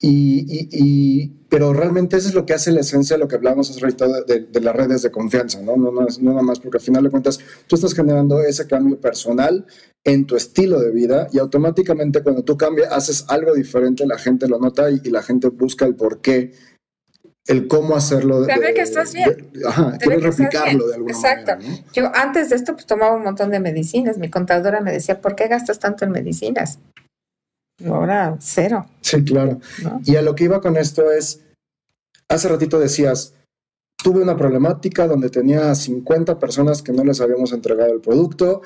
[0.05, 3.69] y, y, pero realmente eso es lo que hace la esencia de lo que hablamos
[3.69, 5.77] hace rato de, de, las redes de confianza, ¿no?
[5.77, 8.99] No, no, no nada más, porque al final de cuentas tú estás generando ese cambio
[8.99, 9.65] personal
[10.03, 14.49] en tu estilo de vida y automáticamente cuando tú cambias, haces algo diferente, la gente
[14.49, 16.51] lo nota y, la gente busca el por qué,
[17.47, 18.43] el cómo hacerlo.
[18.43, 19.51] Sabe que estás bien.
[19.65, 21.53] ajá, quieres replicarlo de alguna Exacto.
[21.53, 21.71] manera.
[21.75, 21.93] Exacto.
[21.93, 24.17] Yo antes de esto pues tomaba un montón de medicinas.
[24.17, 26.79] Mi contadora me decía, ¿por qué gastas tanto en medicinas?
[27.86, 28.86] Ahora cero.
[29.01, 29.59] Sí, claro.
[30.05, 31.43] Y a lo que iba con esto es,
[32.29, 33.33] hace ratito decías,
[34.03, 38.62] tuve una problemática donde tenía 50 personas que no les habíamos entregado el producto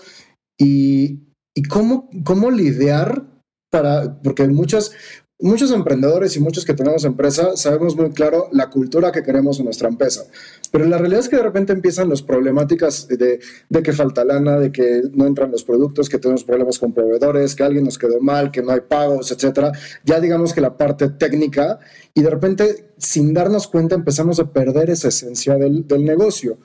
[0.59, 1.19] y,
[1.55, 3.25] y cómo, cómo lidiar
[3.71, 4.91] para, porque muchas,
[5.39, 9.65] muchos emprendedores y muchos que tenemos empresa sabemos muy claro la cultura que queremos en
[9.65, 10.25] nuestra empresa.
[10.71, 14.57] Pero la realidad es que de repente empiezan las problemáticas de, de, que falta lana,
[14.57, 18.19] de que no entran los productos, que tenemos problemas con proveedores, que alguien nos quedó
[18.19, 19.71] mal, que no hay pagos, etcétera.
[20.03, 21.79] Ya digamos que la parte técnica
[22.13, 26.57] y de repente sin darnos cuenta empezamos a perder esa esencia del, del negocio.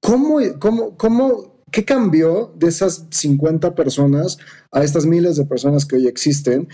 [0.00, 4.38] ¿Cómo, cómo, cómo, ¿Qué cambió de esas 50 personas
[4.70, 6.68] a estas miles de personas que hoy existen?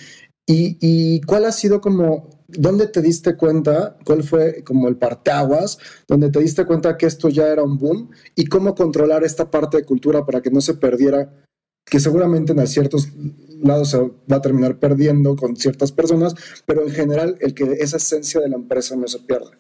[0.53, 6.31] ¿Y, cuál ha sido como, dónde te diste cuenta, cuál fue como el parteaguas, donde
[6.31, 9.85] te diste cuenta que esto ya era un boom y cómo controlar esta parte de
[9.85, 11.33] cultura para que no se perdiera,
[11.85, 13.11] que seguramente en ciertos
[13.63, 16.35] lados se va a terminar perdiendo con ciertas personas,
[16.67, 19.53] pero en general el que esa esencia de la empresa no se pierda.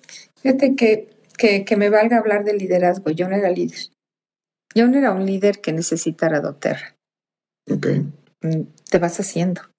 [0.42, 3.78] Fíjate que, que, que me valga hablar de liderazgo, yo no era líder.
[4.74, 6.96] Yo no era un líder que necesitara doTERRA.
[7.70, 7.86] Ok.
[8.42, 9.69] Mm, te vas haciendo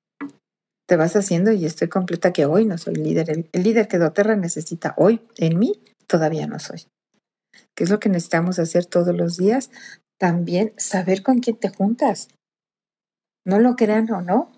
[0.92, 3.30] te vas haciendo y estoy completa que hoy no soy líder.
[3.30, 6.86] El, líder que doTERRA necesita hoy en mí, todavía no soy.
[7.74, 9.72] ¿Qué es lo que necesitamos hacer todos los días?
[10.20, 12.28] También saber con quién te juntas.
[13.48, 14.52] No lo crean o no,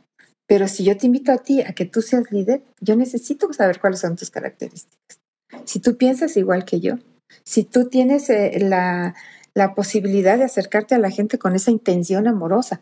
[0.48, 3.80] pero si yo te invito a ti a que tú seas líder, yo necesito saber
[3.80, 5.20] cuáles son tus características.
[5.66, 6.96] Si tú piensas igual que yo,
[7.44, 9.14] si tú tienes eh, la,
[9.54, 12.82] la posibilidad de acercarte a la gente con esa intención amorosa,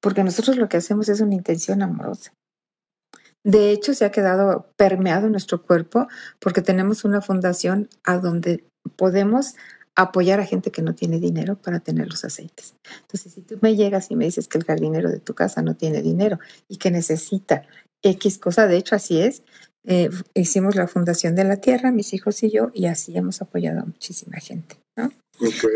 [0.00, 2.32] porque nosotros lo que hacemos es una intención amorosa.
[3.44, 8.64] De hecho, se ha quedado permeado nuestro cuerpo porque tenemos una fundación a donde
[8.96, 9.54] podemos
[9.94, 12.74] apoyar a gente que no tiene dinero para tener los aceites.
[13.02, 15.74] Entonces, si tú me llegas y me dices que el jardinero de tu casa no
[15.74, 17.62] tiene dinero y que necesita
[18.02, 19.42] X cosa, de hecho así es,
[19.84, 23.80] eh, hicimos la fundación de la tierra, mis hijos y yo, y así hemos apoyado
[23.80, 24.76] a muchísima gente.
[24.96, 25.10] ¿no?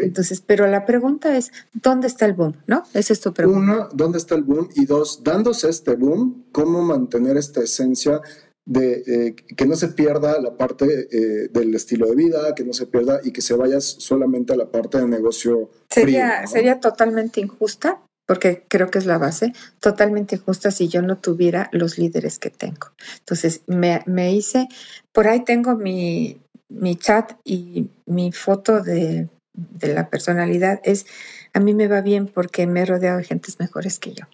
[0.02, 2.54] Entonces, pero la pregunta es, ¿dónde está el boom?
[2.66, 2.84] ¿No?
[2.92, 3.58] Esa es tu pregunta.
[3.60, 4.68] Uno, ¿dónde está el boom?
[4.74, 8.22] Y dos, dándose este boom, ¿cómo mantener esta esencia
[8.64, 12.72] de eh, que no se pierda la parte eh, del estilo de vida, que no
[12.72, 15.70] se pierda y que se vaya solamente a la parte de negocio.
[15.90, 21.18] Sería, sería totalmente injusta, porque creo que es la base, totalmente injusta si yo no
[21.18, 22.92] tuviera los líderes que tengo.
[23.18, 24.68] Entonces, me, me hice,
[25.12, 26.40] por ahí tengo mi,
[26.70, 31.06] mi chat y mi foto de de la personalidad es,
[31.52, 34.24] a mí me va bien porque me he rodeado de gentes mejores que yo.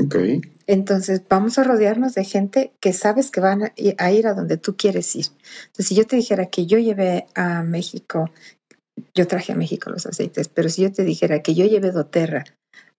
[0.00, 0.40] Okay.
[0.66, 4.76] Entonces, vamos a rodearnos de gente que sabes que van a ir a donde tú
[4.76, 5.26] quieres ir.
[5.66, 8.30] Entonces, si yo te dijera que yo llevé a México,
[9.14, 12.44] yo traje a México los aceites, pero si yo te dijera que yo llevé doTERRA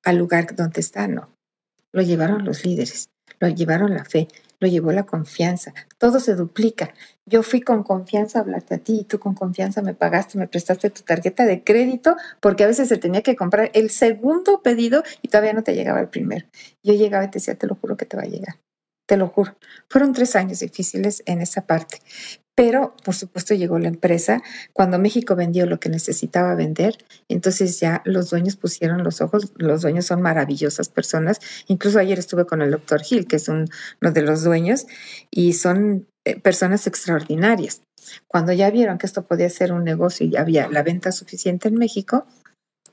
[0.03, 1.29] al lugar donde está, no.
[1.91, 4.27] Lo llevaron los líderes, lo llevaron la fe,
[4.63, 5.73] lo llevó la confianza.
[5.97, 6.93] Todo se duplica.
[7.25, 10.47] Yo fui con confianza a hablarte a ti y tú con confianza me pagaste, me
[10.47, 15.03] prestaste tu tarjeta de crédito porque a veces se tenía que comprar el segundo pedido
[15.21, 16.47] y todavía no te llegaba el primero.
[16.81, 18.55] Yo llegaba y te decía, te lo juro que te va a llegar.
[19.05, 19.53] Te lo juro.
[19.89, 21.99] Fueron tres años difíciles en esa parte.
[22.55, 24.41] Pero, por supuesto, llegó la empresa.
[24.73, 29.53] Cuando México vendió lo que necesitaba vender, entonces ya los dueños pusieron los ojos.
[29.55, 31.39] Los dueños son maravillosas personas.
[31.67, 33.65] Incluso ayer estuve con el doctor Gil, que es uno
[34.01, 34.85] de los dueños,
[35.31, 37.81] y son eh, personas extraordinarias.
[38.27, 41.75] Cuando ya vieron que esto podía ser un negocio y había la venta suficiente en
[41.75, 42.27] México,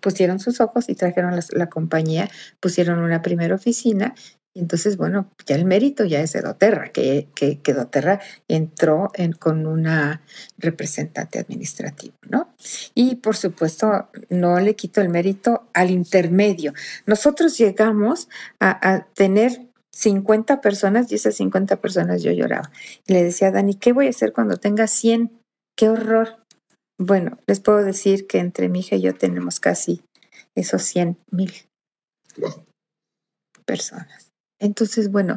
[0.01, 4.15] pusieron sus ojos y trajeron la, la compañía, pusieron una primera oficina
[4.53, 9.11] y entonces, bueno, ya el mérito ya es de Doterra, que, que, que Doterra entró
[9.15, 10.23] en, con una
[10.59, 12.53] representante administrativo, ¿no?
[12.95, 16.75] Y por supuesto, no le quito el mérito al intermedio.
[17.07, 22.73] Nosotros llegamos a, a tener 50 personas y esas 50 personas yo lloraba.
[23.07, 25.31] Y le decía a Dani, ¿qué voy a hacer cuando tenga 100?
[25.77, 26.45] ¡Qué horror!
[26.99, 30.03] Bueno, les puedo decir que entre mi hija y yo tenemos casi
[30.57, 31.53] esos 100 mil
[33.65, 34.30] personas.
[34.61, 35.37] Entonces, bueno,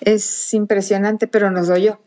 [0.00, 2.00] es impresionante, pero nos yo.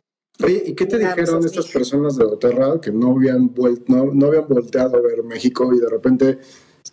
[0.43, 3.53] Oye, ¿y qué te dijeron estas personas de Doterra que no habían,
[3.87, 6.39] no, no habían volteado a ver México y de repente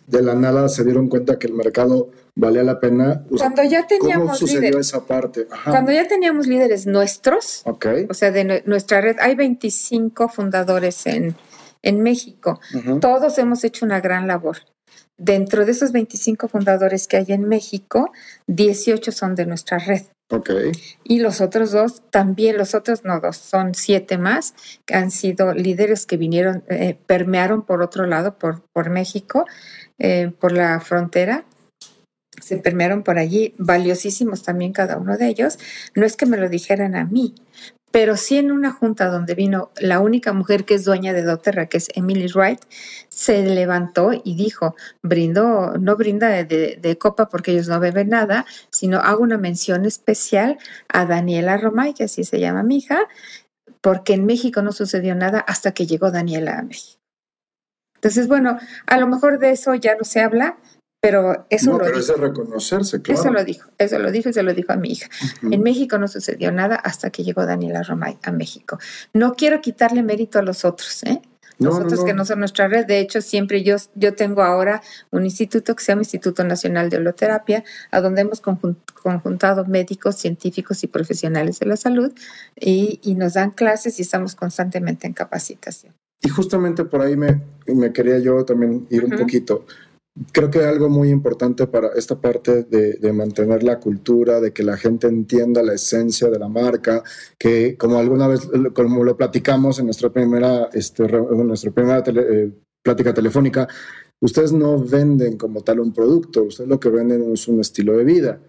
[0.05, 3.25] de la nada se dieron cuenta que el mercado valía la pena?
[3.29, 5.47] Cuando ya teníamos ¿Cómo sucedió líderes, esa parte?
[5.49, 5.71] Ajá.
[5.71, 7.85] cuando ya teníamos líderes nuestros, Ok.
[8.09, 11.35] o sea, de nue- nuestra red, hay 25 fundadores en,
[11.83, 12.59] en México.
[12.99, 14.57] Todos hemos hecho una gran labor.
[15.17, 18.11] Dentro de esos 25 fundadores que hay en México,
[18.47, 20.03] 18 son de nuestra red.
[20.29, 20.49] Ok.
[21.03, 24.53] Y los otros dos, también los otros no dos, son siete más,
[24.85, 29.45] que han sido líderes que vinieron, eh, permearon por otro lado, por, por México,
[29.99, 31.45] eh, por la frontera.
[32.41, 35.57] Se permearon por allí, valiosísimos también cada uno de ellos.
[35.95, 37.33] No es que me lo dijeran a mí,
[37.91, 41.67] pero sí en una junta donde vino la única mujer que es dueña de Doterra,
[41.67, 42.59] que es Emily Wright,
[43.09, 48.09] se levantó y dijo, brindo, no brinda de, de- de copa porque ellos no beben
[48.09, 50.57] nada, sino hago una mención especial
[50.89, 53.07] a Daniela Romay, que así se llama mi hija,
[53.81, 56.99] porque en México no sucedió nada hasta que llegó Daniela a México.
[57.95, 60.57] Entonces, bueno, a lo mejor de eso ya no se habla,
[60.99, 62.19] pero eso no, lo pero es dijo.
[62.19, 63.19] de reconocerse, claro.
[63.21, 65.09] Eso lo dijo, eso lo dijo y se lo dijo a mi hija.
[65.43, 68.79] En México no sucedió nada hasta que llegó Daniela Romay a México.
[69.13, 71.21] No quiero quitarle mérito a los otros, ¿eh?
[71.59, 72.05] No, Los no, otros no.
[72.05, 72.85] que no son nuestra red.
[72.85, 76.97] De hecho, siempre yo, yo tengo ahora un instituto que se llama Instituto Nacional de
[76.97, 82.11] Holoterapia, a donde hemos conjun- conjuntado médicos, científicos y profesionales de la salud
[82.55, 85.95] y, y nos dan clases y estamos constantemente en capacitación.
[86.21, 89.65] Y justamente por ahí me, me quería yo también ir un poquito.
[90.31, 94.77] Creo que algo muy importante para esta parte de, mantener la cultura, de que la
[94.77, 97.03] gente entienda la esencia de la marca,
[97.37, 102.51] que como alguna vez, como lo platicamos en nuestra primera, este, nuestra primera eh,
[102.83, 103.67] plática telefónica,
[104.19, 108.03] ustedes no venden como tal un producto, ustedes lo que venden es un estilo de
[108.03, 108.39] vida.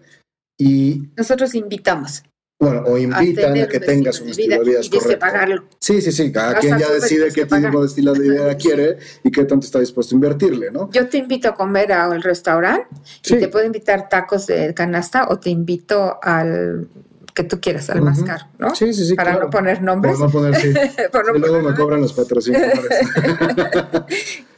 [0.57, 2.23] Y Nosotros invitamos
[2.59, 4.79] bueno, o a invitan a, tener que un tengas estilo un de estilo de vida,
[4.79, 5.25] y es tienes que correcto.
[5.25, 5.63] pagarlo.
[5.79, 9.31] Sí, sí, sí, cada quien ya decide qué tipo de estilo de vida quiere y
[9.31, 10.89] qué tanto está dispuesto a invertirle, ¿no?
[10.91, 12.87] Yo te invito a comer al restaurante
[13.21, 13.35] Sí.
[13.35, 16.87] y te puedo invitar tacos de canasta o te invito al
[17.33, 18.75] que tú quieras, al más caro, ¿no?
[18.75, 19.15] Sí, sí, sí.
[19.15, 19.45] Para claro.
[19.45, 20.17] no poner nombres.
[20.17, 20.73] Por no poner, sí.
[21.13, 22.89] Por no Y luego poner me cobran los patrocinadores.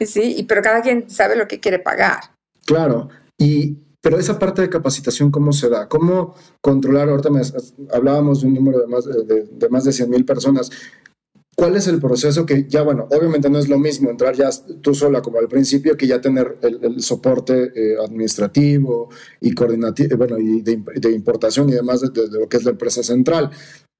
[0.00, 2.18] Sí, pero cada quien sabe lo que quiere pagar.
[2.66, 3.08] claro.
[3.38, 5.88] Y, pero esa parte de capacitación, ¿cómo se da?
[5.88, 7.08] ¿Cómo controlar?
[7.08, 7.40] Ahorita me,
[7.92, 10.70] hablábamos de un número de más de, más de 100 mil personas.
[11.54, 14.48] ¿Cuál es el proceso que ya, bueno, obviamente no es lo mismo entrar ya
[14.80, 19.10] tú sola como al principio que ya tener el, soporte eh, administrativo
[19.40, 22.70] y coordinativo, bueno, y de, importación y demás de, de- de lo que es la
[22.70, 23.50] empresa central?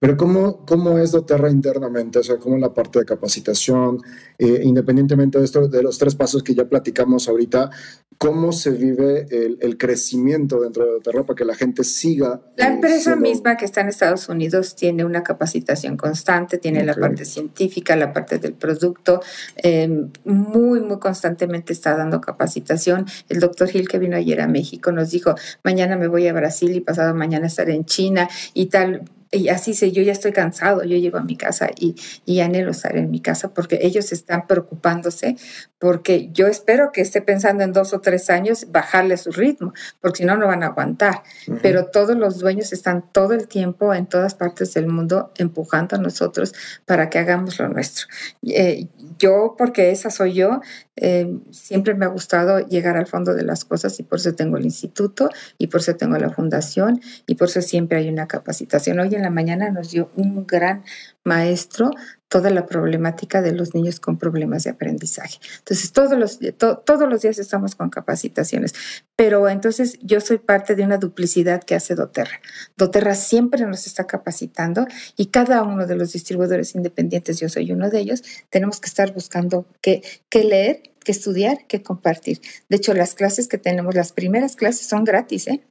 [0.02, 2.18] Pero ¿cómo, cómo es doTERRA internamente?
[2.18, 3.98] O sea, ¿cómo la parte de capacitación,
[4.36, 7.70] eh, independientemente de esto, de los tres pasos que ya platicamos ahorita,
[8.18, 12.40] cómo se vive el, el crecimiento dentro de doTERRA para que la gente siga?
[12.56, 16.84] La eh, empresa siendo- misma que está en Estados Unidos tiene una capacitación constante, tiene
[16.84, 19.20] la parte científica, la parte del producto,
[19.62, 19.88] eh,
[20.24, 23.06] muy, muy constantemente está dando capacitación.
[23.28, 26.74] El doctor Gil que vino ayer a México nos dijo, mañana me voy a Brasil
[26.74, 29.02] y pasado mañana estaré en China y tal.
[29.32, 32.70] Y así sé, yo ya estoy cansado, yo llego a mi casa y, y anhelo
[32.70, 35.36] estar en mi casa porque ellos están preocupándose,
[35.78, 40.18] porque yo espero que esté pensando en dos o tres años bajarle su ritmo, porque
[40.18, 41.22] si no, no van a aguantar
[41.60, 45.98] pero todos los dueños están todo el tiempo en todas partes del mundo empujando a
[45.98, 46.52] nosotros
[46.87, 48.06] para que hagamos lo nuestro.
[48.42, 50.60] Eh, yo, porque esa soy yo,
[50.96, 54.56] eh, siempre me ha gustado llegar al fondo de las cosas y por eso tengo
[54.56, 59.00] el instituto y por eso tengo la fundación y por eso siempre hay una capacitación.
[59.00, 60.85] Hoy en la mañana nos dio un gran
[61.25, 61.90] maestro
[62.33, 65.38] toda la problemática de los niños con problemas de aprendizaje.
[65.58, 68.75] Entonces, todos los, todos los días estamos con capacitaciones,
[69.16, 72.40] pero entonces yo soy parte de una duplicidad que hace doTERRA.
[72.79, 77.90] doTERRA siempre nos está capacitando y cada uno de los distribuidores independientes, yo soy uno
[77.90, 82.40] de ellos, tenemos que estar buscando qué, qué leer, qué estudiar, qué compartir.
[82.70, 85.62] De hecho, las clases que tenemos, las primeras clases son gratis, ¿eh?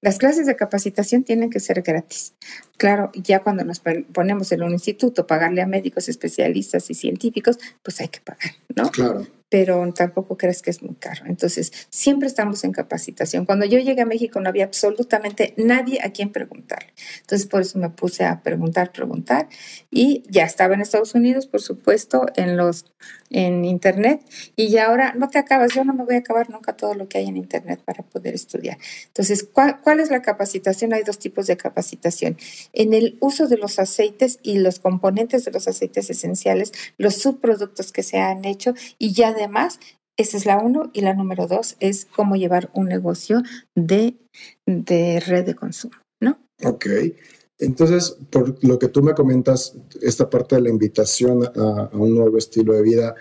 [0.00, 2.34] Las clases de capacitación tienen que ser gratis.
[2.76, 8.00] Claro, ya cuando nos ponemos en un instituto, pagarle a médicos especialistas y científicos, pues
[8.00, 8.90] hay que pagar, ¿no?
[8.90, 11.24] Claro pero tampoco crees que es muy caro.
[11.26, 13.46] Entonces, siempre estamos en capacitación.
[13.46, 16.92] Cuando yo llegué a México no había absolutamente nadie a quien preguntarle.
[17.20, 19.48] Entonces, por eso me puse a preguntar, preguntar.
[19.90, 22.86] Y ya estaba en Estados Unidos, por supuesto, en los
[23.30, 24.22] en internet
[24.54, 27.08] y ya ahora no te acabas, yo no me voy a acabar nunca todo lo
[27.08, 28.78] que hay en internet para poder estudiar.
[29.06, 30.92] Entonces, ¿cuál, ¿cuál, es la capacitación?
[30.92, 32.36] Hay dos tipos de capacitación.
[32.72, 37.92] En el uso de los aceites y los componentes de los aceites esenciales, los subproductos
[37.92, 39.78] que se han hecho y ya además,
[40.16, 43.42] esa es la uno y la número dos es cómo llevar un negocio
[43.74, 44.16] de,
[44.66, 46.38] de red de consumo, ¿no?
[46.64, 46.86] Ok.
[47.58, 52.36] Entonces, por lo que tú me comentas, esta parte de la invitación a, un nuevo
[52.36, 53.14] estilo de vida,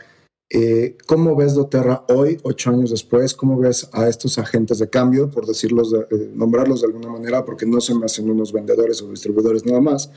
[0.50, 3.34] eh, ¿cómo ves doTERRA hoy, ocho años después?
[3.34, 7.66] ¿Cómo ves a estos agentes de cambio, por decirlos, eh, nombrarlos de alguna manera, porque
[7.66, 10.12] no se me hacen unos vendedores o distribuidores nada más?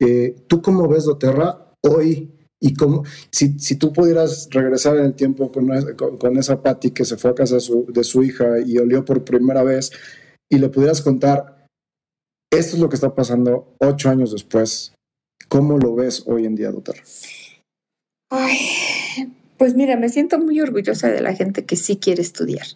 [0.00, 2.30] Eh, ¿Tú cómo ves doTERRA hoy?
[2.62, 7.06] Y cómo, si, si tú pudieras regresar en el tiempo con, con, esa Patty que
[7.06, 9.90] se fue a casa de su, de su hija y olió por primera vez,
[10.50, 11.60] y le pudieras contar
[12.52, 14.92] esto es lo que está pasando ocho años después.
[15.48, 16.96] ¿Cómo lo ves hoy en día, doctor?
[18.28, 18.58] Ay,
[19.56, 22.66] pues mira, me siento muy orgullosa de la gente que sí quiere estudiar.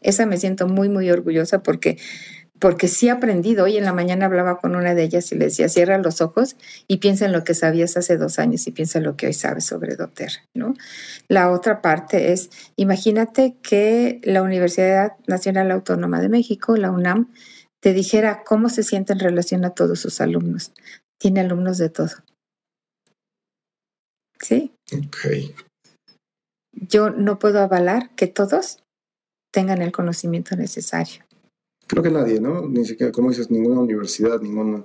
[0.00, 1.98] Esa me siento muy, muy orgullosa porque
[2.62, 3.64] porque sí he aprendido.
[3.64, 6.54] Hoy en la mañana hablaba con una de ellas y le decía, cierra los ojos
[6.86, 9.32] y piensa en lo que sabías hace dos años y piensa en lo que hoy
[9.32, 10.44] sabes sobre doTERRA.
[10.54, 10.74] ¿no?
[11.26, 17.32] La otra parte es, imagínate que la Universidad Nacional Autónoma de México, la UNAM,
[17.80, 20.72] te dijera cómo se siente en relación a todos sus alumnos.
[21.18, 22.14] Tiene alumnos de todo.
[24.40, 24.70] ¿Sí?
[24.96, 25.56] Ok.
[26.70, 28.84] Yo no puedo avalar que todos
[29.50, 31.24] tengan el conocimiento necesario.
[31.86, 32.66] Creo que nadie, ¿no?
[32.68, 34.84] Ni siquiera, como dices, ninguna universidad, ninguna...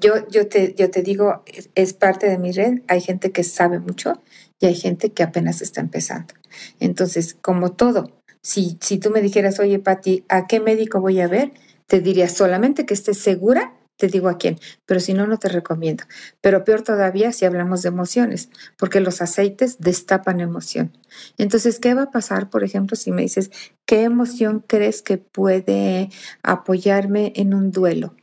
[0.00, 1.42] Yo, yo, te, yo te digo,
[1.74, 4.14] es parte de mi red, hay gente que sabe mucho
[4.58, 6.34] y hay gente que apenas está empezando.
[6.80, 11.28] Entonces, como todo, si, si tú me dijeras, oye, Patti, ¿a qué médico voy a
[11.28, 11.52] ver?
[11.86, 15.48] Te diría solamente que estés segura, te digo a quién, pero si no, no te
[15.48, 16.04] recomiendo.
[16.40, 18.48] Pero peor todavía si hablamos de emociones,
[18.78, 20.96] porque los aceites destapan emoción.
[21.38, 23.50] Entonces, ¿qué va a pasar, por ejemplo, si me dices,
[23.86, 26.10] ¿qué emoción crees que puede
[26.42, 28.16] apoyarme en un duelo?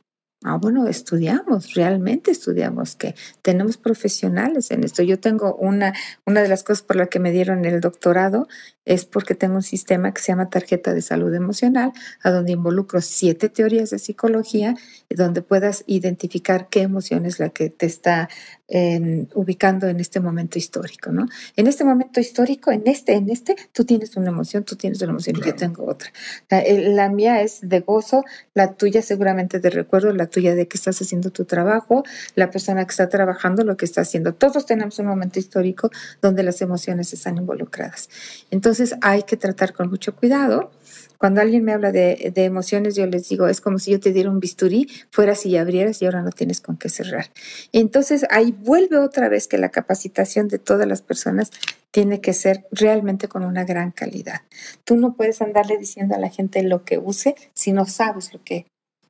[0.44, 5.02] Ah, bueno, estudiamos, realmente estudiamos, que tenemos profesionales en esto.
[5.02, 5.96] Yo tengo una,
[6.28, 8.48] una de las cosas por las que me dieron el doctorado
[8.86, 13.02] es porque tengo un sistema que se llama tarjeta de salud emocional, a donde involucro
[13.02, 14.76] siete teorías de psicología,
[15.10, 18.30] donde puedas identificar qué emoción es la que te está
[18.68, 21.28] em, ubicando en este momento histórico, ¿no?
[21.56, 25.12] En este momento histórico, en este, en este, tú tienes una emoción, tú tienes una
[25.12, 26.12] emoción y yo tengo otra.
[26.50, 30.78] La, la mía es de gozo, la tuya seguramente de recuerdo, la tuya de que
[30.78, 32.04] estás haciendo tu trabajo,
[32.36, 34.34] la persona que está trabajando, lo que está haciendo.
[34.34, 35.90] Todos tenemos un momento histórico
[36.22, 38.10] donde las emociones están involucradas.
[38.52, 40.72] Entonces, entonces hay que tratar con mucho cuidado.
[41.18, 44.30] Cuando alguien me habla de, emociones, yo les digo, es como si yo te diera
[44.30, 47.28] un bisturí, fueras y abrieras y ahora no tienes con qué cerrar.
[47.72, 51.52] Entonces ahí vuelve otra vez que la capacitación de todas las personas
[51.92, 54.42] tiene que ser realmente con una gran calidad.
[54.84, 58.44] Tú no puedes andarle diciendo a la gente lo que use si no sabes lo
[58.44, 58.68] que,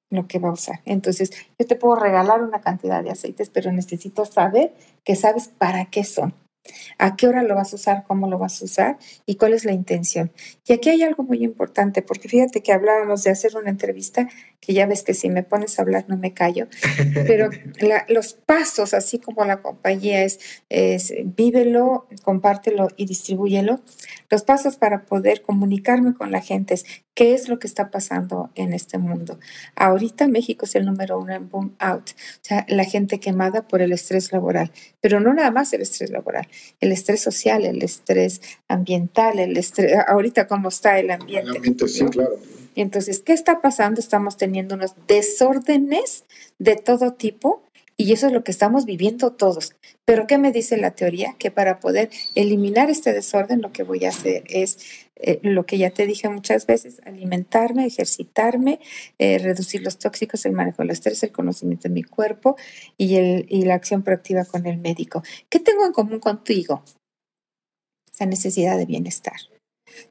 [0.10, 0.80] lo que va a usar.
[0.86, 4.74] Entonces, yo te puedo regalar una cantidad de aceites, pero necesito saber
[5.04, 6.34] que sabes para qué son
[6.98, 9.66] a qué hora lo vas a usar, cómo lo vas a usar y cuál es
[9.66, 10.32] la intención.
[10.66, 14.28] Y aquí hay algo muy importante, porque fíjate que hablábamos de hacer una entrevista,
[14.60, 16.68] que ya ves que si me pones a hablar no me callo,
[17.28, 17.50] pero
[18.10, 20.40] los pasos, así como la compañía es,
[20.70, 23.82] es vívelo, compártelo y distribúyelo,
[24.30, 26.86] los pasos para poder comunicarme con la gente es
[27.18, 29.40] qué es lo que está pasando en este mundo.
[29.76, 33.82] Ahorita México es el número uno en boom out, o sea, la gente quemada por
[33.82, 36.48] el estrés laboral, pero no nada más el estrés laboral,
[36.80, 41.50] el estrés social, el estrés ambiental, el estrés, ahorita cómo está el ambiente.
[41.50, 42.36] El ambiente, sí, claro.
[42.76, 44.00] Y entonces, ¿qué está pasando?
[44.00, 46.24] Estamos teniendo unos desórdenes
[46.60, 47.64] de todo tipo
[48.00, 49.76] Y eso es lo que estamos viviendo todos.
[50.06, 51.36] Pero ¿qué me dice la teoría?
[51.40, 54.78] Que para poder eliminar este desorden lo que voy a hacer es
[55.16, 58.80] eh, lo que ya te dije muchas veces, alimentarme, ejercitarme,
[59.18, 62.56] eh, reducir los tóxicos, el manejo del estrés, el conocimiento de mi cuerpo
[62.98, 65.24] y, el, y la acción proactiva con el médico.
[65.50, 66.84] ¿Qué tengo en común contigo?
[68.14, 69.38] Esa necesidad de bienestar.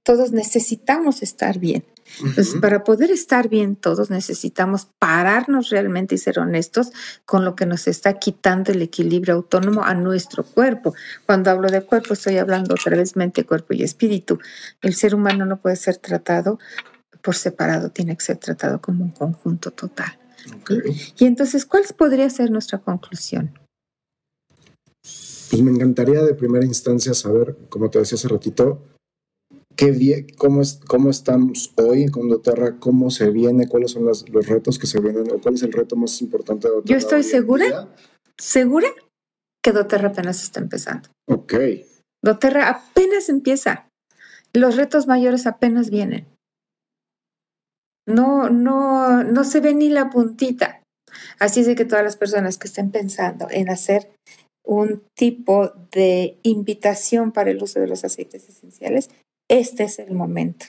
[0.02, 1.84] Todos necesitamos estar bien.
[2.20, 6.92] Entonces, para poder estar bien todos necesitamos pararnos realmente y ser honestos
[7.24, 10.94] con lo que nos está quitando el equilibrio autónomo a nuestro cuerpo.
[11.26, 14.38] Cuando hablo de cuerpo, estoy hablando otra vez mente, cuerpo y espíritu.
[14.82, 16.58] El ser humano no puede ser tratado
[17.22, 20.18] por separado, tiene que ser tratado como un conjunto total.
[21.18, 23.58] Y entonces, ¿cuál podría ser nuestra conclusión?
[25.50, 28.80] Pues me encantaría de primera instancia saber, como te decía hace ratito,
[29.76, 34.78] qué cómo, es, cómo estamos hoy en Condoterra, cómo se viene, cuáles son los retos
[34.78, 36.90] que se vienen o cuál es el reto más importante de Doterra.
[36.90, 37.88] Yo estoy segura,
[38.38, 38.88] segura
[39.62, 41.08] que Doterra apenas está empezando.
[41.28, 41.54] Ok.
[42.24, 43.88] Doterra apenas empieza.
[44.52, 46.26] Los retos mayores apenas vienen.
[48.08, 50.82] No, no, no se ve ni la puntita.
[51.38, 54.12] Así es de que todas las personas que estén pensando en hacer
[54.64, 59.10] un tipo de invitación para el uso de los aceites esenciales,
[59.48, 60.66] este es el momento.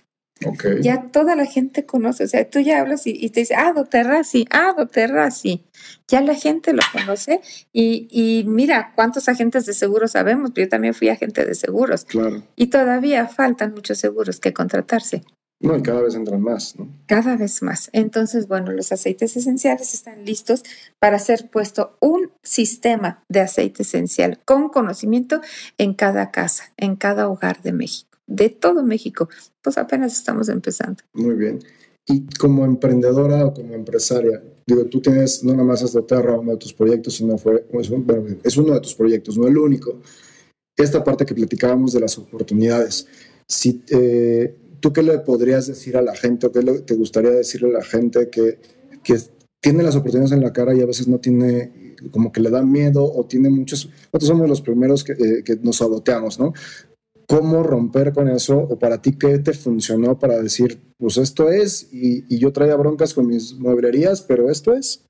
[0.81, 4.23] Ya toda la gente conoce, o sea, tú ya hablas y, te dice, ah, doTERRA,
[4.23, 5.65] sí, ah, doTERRA, sí.
[6.07, 7.41] Ya la gente lo conoce
[7.73, 12.05] y, y, mira cuántos agentes de seguros sabemos, yo también fui agente de seguros.
[12.05, 12.43] Claro.
[12.55, 15.23] Y todavía faltan muchos seguros que contratarse.
[15.59, 16.87] No, y cada vez entran más, ¿no?
[17.07, 17.89] Cada vez más.
[17.91, 20.61] Entonces, bueno, los aceites esenciales están listos
[20.99, 25.41] para ser puesto un sistema de aceite esencial con conocimiento
[25.79, 29.29] en cada casa, en cada hogar de México de todo México.
[29.61, 31.01] Pues apenas estamos empezando.
[31.13, 31.59] Muy bien.
[32.05, 36.51] Y como emprendedora o como empresaria, digo, tú tienes no nada más es Terra, uno
[36.51, 37.65] de tus proyectos, sino fue,
[38.43, 39.99] es, uno de tus proyectos, no el único.
[40.75, 43.07] Esta parte que platicábamos de las oportunidades.
[43.47, 47.31] Si, eh, ¿Tú qué le podrías decir a la gente o qué le, te gustaría
[47.31, 48.59] decirle a la gente que,
[49.03, 49.17] que
[49.59, 52.61] tiene las oportunidades en la cara y a veces no tiene, como que le da
[52.61, 56.53] miedo o tiene muchos, nosotros somos los primeros que, eh, que nos saboteamos, ¿no?
[57.27, 61.87] Cómo romper con eso o para ti qué te funcionó para decir, pues esto es
[61.91, 65.03] y, yo traía broncas con mis mueblerías, pero esto es.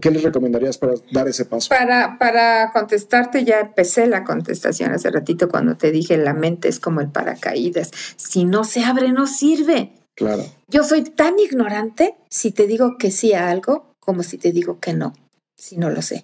[0.00, 1.68] ¿Qué les recomendarías para dar ese paso?
[1.68, 6.80] Para, para contestarte, ya empecé la contestación hace ratito cuando te dije la mente es
[6.80, 7.90] como el paracaídas.
[8.16, 9.92] Si no se abre, no sirve.
[10.14, 10.44] Claro.
[10.68, 14.80] Yo soy tan ignorante si te digo que sí a algo como si te digo
[14.80, 15.12] que no,
[15.56, 16.22] si no lo sé.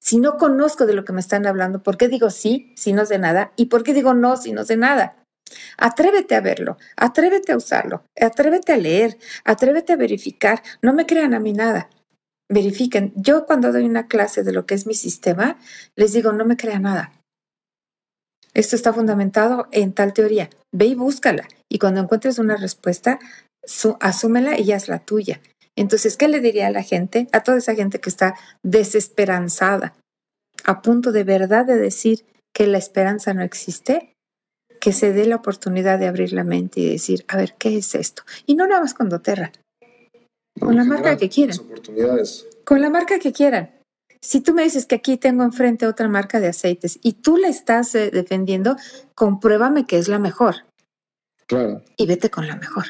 [0.00, 3.04] Si no conozco de lo que me están hablando, ¿por qué digo sí si no
[3.04, 3.52] sé nada?
[3.56, 5.16] ¿Y por qué digo no si no sé nada?
[5.76, 10.62] Atrévete a verlo, atrévete a usarlo, atrévete a leer, atrévete a verificar.
[10.80, 11.90] No me crean a mí nada.
[12.48, 13.12] Verifiquen.
[13.14, 15.58] Yo cuando doy una clase de lo que es mi sistema,
[15.96, 17.12] les digo, no me crea nada.
[18.54, 20.50] Esto está fundamentado en tal teoría.
[20.72, 21.46] Ve y búscala.
[21.68, 23.18] Y cuando encuentres una respuesta,
[24.00, 25.40] asúmela y haz la tuya.
[25.76, 29.94] Entonces, ¿qué le diría a la gente, a toda esa gente que está desesperanzada,
[30.64, 34.14] a punto de verdad de decir que la esperanza no existe?
[34.80, 37.94] Que se dé la oportunidad de abrir la mente y decir, a ver, ¿qué es
[37.94, 38.22] esto?
[38.46, 39.52] Y no nada más con doTERRA,
[40.58, 41.56] con la marca que quieran.
[42.64, 43.70] Con la marca que quieran.
[44.22, 47.48] Si tú me dices que aquí tengo enfrente otra marca de aceites y tú la
[47.48, 48.76] estás eh, defendiendo,
[49.14, 50.66] compruébame que es la mejor.
[51.46, 51.82] Claro.
[51.96, 52.84] Y vete con la mejor.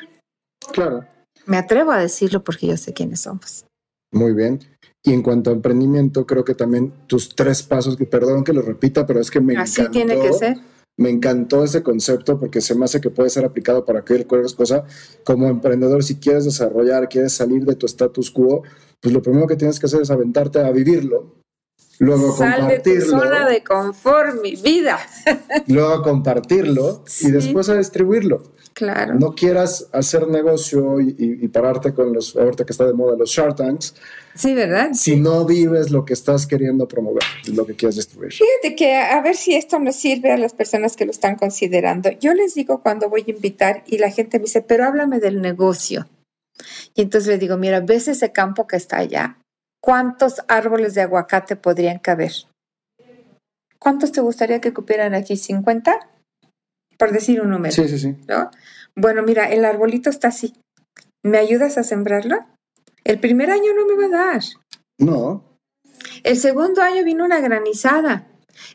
[0.72, 1.06] Claro.
[1.50, 3.66] Me atrevo a decirlo porque yo sé quiénes somos.
[4.12, 4.60] Muy bien.
[5.02, 8.62] Y en cuanto a emprendimiento, creo que también tus tres pasos, que perdón que lo
[8.62, 10.58] repita, pero es que me Así tiene que ser.
[10.96, 14.84] Me encantó ese concepto porque se me hace que puede ser aplicado para cualquier cosa.
[15.24, 18.62] Como emprendedor, si quieres desarrollar, quieres salir de tu status quo,
[19.00, 21.34] pues lo primero que tienes que hacer es aventarte a vivirlo.
[21.98, 23.00] Luego Sal compartirlo.
[23.00, 25.00] de tu zona de confort, mi vida.
[25.66, 28.42] luego compartirlo y después a distribuirlo.
[28.74, 29.14] Claro.
[29.14, 33.56] No quieras hacer negocio y, pararte con los, ahorita que está de moda, los Shark
[33.56, 33.94] Tanks.
[34.34, 34.90] Sí, ¿verdad?
[34.94, 38.32] Si no vives lo que estás queriendo promover, lo que quieres distribuir.
[38.32, 42.10] Fíjate que a ver si esto nos sirve a las personas que lo están considerando.
[42.20, 45.42] Yo les digo cuando voy a invitar y la gente me dice, pero háblame del
[45.42, 46.08] negocio.
[46.94, 49.38] Y entonces le digo, mira, ¿ves ese campo que está allá?
[49.82, 52.32] ¿Cuántos árboles de aguacate podrían caber?
[53.78, 55.34] ¿Cuántos te gustaría que cupieran aquí?
[55.34, 56.09] ¿50?
[57.00, 57.74] Por decir un número.
[57.74, 58.14] Sí, sí, sí.
[58.28, 58.50] ¿no?
[58.94, 60.52] Bueno, mira, el arbolito está así.
[61.24, 62.46] ¿Me ayudas a sembrarlo?
[63.04, 64.42] El primer año no me va a dar.
[64.98, 65.42] No.
[66.24, 68.26] El segundo año vino una granizada.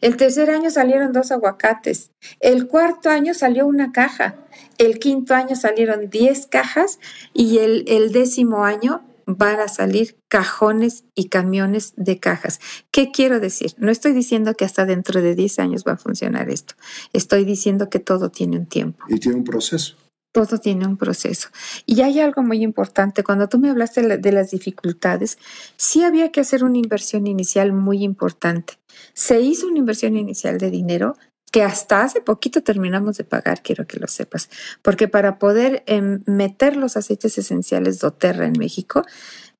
[0.01, 2.09] El tercer año salieron dos aguacates.
[2.39, 4.35] El cuarto año salió una caja.
[4.79, 6.99] El quinto año salieron diez cajas
[7.31, 12.59] y el, el décimo año van a salir cajones y camiones de cajas.
[12.91, 13.73] ¿Qué quiero decir?
[13.77, 16.75] No estoy diciendo que hasta dentro de 10 años va a funcionar esto.
[17.13, 19.03] Estoy diciendo que todo tiene un tiempo.
[19.09, 19.95] Y tiene un proceso.
[20.31, 21.47] Todo tiene un proceso.
[21.85, 23.23] Y hay algo muy importante.
[23.23, 25.37] Cuando tú me hablaste de las dificultades,
[25.77, 28.73] sí había que hacer una inversión inicial muy importante.
[29.13, 31.15] Se hizo una inversión inicial de dinero,
[31.55, 34.49] que hasta hace poquito terminamos de pagar, quiero que lo sepas,
[34.81, 39.03] porque para poder em, meter los aceites esenciales doTERRA en México,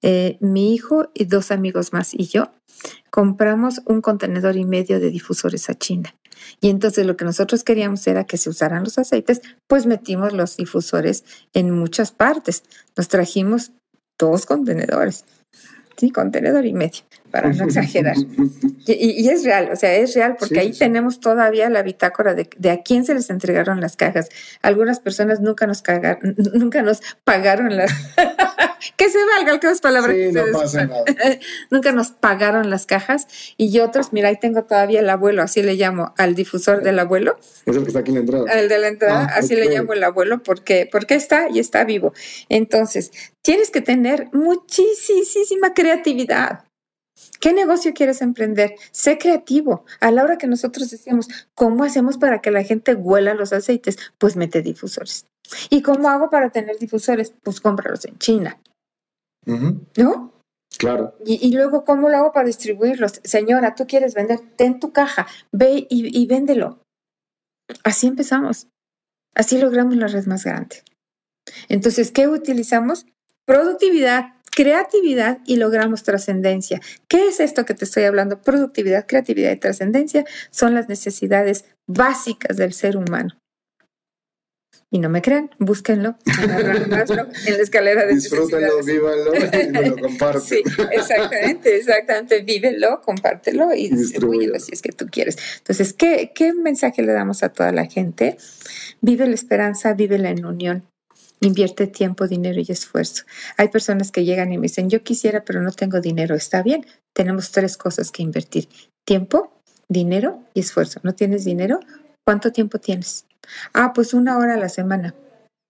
[0.02, 2.52] eh, mi hijo y dos amigos más y yo
[3.12, 6.14] compramos un contenedor y medio de difusores a China.
[6.60, 10.58] Y entonces lo que nosotros queríamos era que se usaran los aceites, pues metimos los
[10.58, 11.24] difusores
[11.54, 12.64] en muchas partes.
[12.98, 13.72] Nos trajimos
[14.20, 15.24] dos contenedores
[15.98, 17.02] sí, contenedor y medio,
[17.32, 18.16] para no exagerar.
[18.88, 22.84] Y, es real, o sea, es real porque ahí tenemos todavía la bitácora de, a
[22.84, 24.30] quién se les entregaron las cajas.
[24.62, 27.92] Algunas personas nunca nos, cagaron, nunca nos pagaron las...
[28.98, 30.16] que se valga que palabras.
[30.16, 31.04] Sí, no pasa nada.
[31.72, 35.76] nunca nos pagaron las cajas y otros, mira, ahí tengo todavía el abuelo, así le
[35.76, 37.38] llamo al difusor del abuelo.
[37.66, 38.54] Es el que está aquí en la entrada.
[38.54, 41.84] El de la entrada, ah, así le llamo el abuelo porque, porque está y está
[41.84, 42.14] vivo.
[42.50, 43.12] Entonces,
[43.42, 46.66] tienes que tener muchísima creatividad.
[47.40, 48.76] ¿Qué negocio quieres emprender?
[48.92, 49.86] Sé creativo.
[50.00, 53.98] A la hora que nosotros decíamos, ¿cómo hacemos para que la gente huela los aceites?
[54.18, 55.26] Pues mete difusores.
[55.70, 57.34] ¿Y cómo hago para tener difusores?
[57.44, 58.60] Pues cómpralos en China.
[59.46, 60.34] ¿No?
[60.78, 61.16] Claro.
[61.26, 63.22] Y, luego, ¿cómo lo hago para distribuirlos?
[63.24, 66.80] Señora, tú quieres vender, ten tu caja, ve y, y véndelo.
[67.84, 68.68] Así empezamos.
[69.36, 70.84] Así logramos la red más grande.
[71.70, 73.06] Entonces, ¿qué utilizamos?
[73.46, 76.82] Productividad, creatividad y logramos trascendencia.
[77.08, 78.42] ¿Qué es esto que te estoy hablando?
[78.42, 83.38] Productividad, creatividad y trascendencia son las necesidades básicas del ser humano.
[84.92, 90.42] Y no me crean, búsquenlo, en la escalera de Disfrútenlo, vívanlo y lo comparten.
[90.42, 92.42] Sí, exactamente, exactamente.
[92.44, 95.38] Vívelo, compártelo y distribúyelo si es que tú quieres.
[95.58, 98.38] Entonces, ¿qué, ¿qué mensaje le damos a toda la gente?
[99.02, 100.86] Vive la esperanza, vive la en unión.
[101.42, 103.24] Invierte tiempo, dinero y esfuerzo.
[103.58, 106.36] Hay personas que llegan y me dicen, yo quisiera, pero no tengo dinero.
[106.36, 108.70] Está bien, tenemos tres cosas que invertir.
[109.06, 109.52] Tiempo,
[109.90, 111.00] dinero y esfuerzo.
[111.04, 111.80] ¿No tienes dinero?
[112.26, 113.26] ¿Cuánto tiempo tienes?
[113.74, 115.14] Ah, pues una hora a la semana.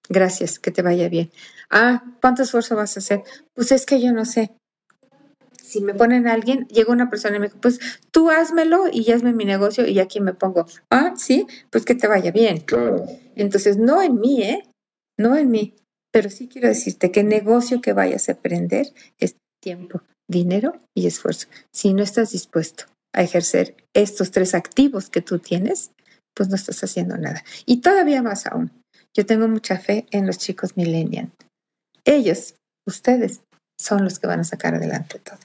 [0.07, 1.31] Gracias, que te vaya bien.
[1.69, 3.23] Ah, ¿cuánto esfuerzo vas a hacer?
[3.53, 4.51] Pues es que yo no sé.
[5.61, 7.79] Si me ponen a alguien, llega una persona y me dice, pues
[8.11, 10.67] tú házmelo y hazme mi negocio y aquí me pongo.
[10.91, 12.59] Ah, sí, pues que te vaya bien.
[12.59, 13.03] Claro.
[13.35, 14.63] Entonces, no en mí, ¿eh?
[15.17, 15.75] No en mí,
[16.11, 21.07] pero sí quiero decirte que el negocio que vayas a aprender es tiempo, dinero y
[21.07, 21.47] esfuerzo.
[21.73, 25.91] Si no estás dispuesto a ejercer estos tres activos que tú tienes,
[26.35, 27.43] pues no estás haciendo nada.
[27.65, 28.71] Y todavía más aún,
[29.13, 31.31] yo tengo mucha fe en los chicos millennials.
[32.03, 32.55] Ellos,
[32.85, 33.41] ustedes,
[33.79, 35.39] son los que van a sacar adelante todo.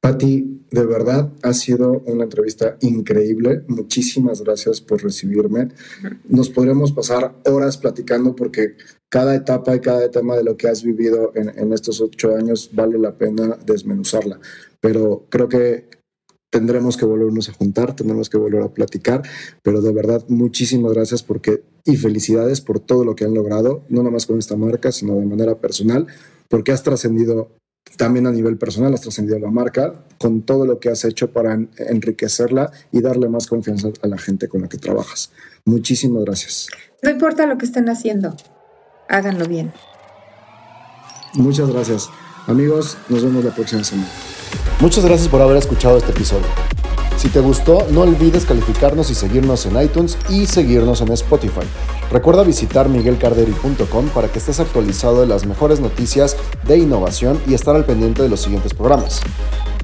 [0.00, 3.64] Patti, de verdad ha sido una entrevista increíble.
[3.68, 5.68] Muchísimas gracias por recibirme.
[6.28, 8.76] Nos podremos pasar horas platicando porque
[9.08, 12.98] cada etapa y cada tema de lo que has vivido en, estos ocho años vale
[12.98, 14.38] la pena desmenuzarla.
[14.80, 15.88] Pero creo que
[16.50, 19.22] tendremos que volvernos a juntar, tendremos que volver a platicar,
[19.62, 24.02] pero de verdad muchísimas gracias porque y felicidades por todo lo que han logrado, no
[24.02, 26.06] nada más con esta marca, sino de manera personal,
[26.48, 27.50] porque has trascendido
[27.96, 31.58] también a nivel personal has trascendido la marca con todo lo que has hecho para
[31.78, 35.30] enriquecerla y darle más confianza a la gente con la que trabajas.
[35.64, 36.68] Muchísimas gracias.
[37.02, 38.36] No importa lo que estén haciendo,
[39.08, 39.72] háganlo bien.
[41.34, 42.08] Muchas gracias.
[42.46, 44.08] Amigos, nos vemos la próxima semana.
[44.80, 46.46] Muchas gracias por haber escuchado este episodio.
[47.18, 51.66] Si te gustó, no olvides calificarnos y seguirnos en iTunes y seguirnos en Spotify.
[52.12, 56.36] Recuerda visitar miguelcarderi.com para que estés actualizado de las mejores noticias
[56.68, 59.20] de innovación y estar al pendiente de los siguientes programas.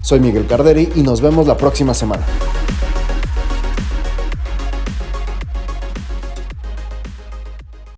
[0.00, 2.24] Soy Miguel Carderi y nos vemos la próxima semana.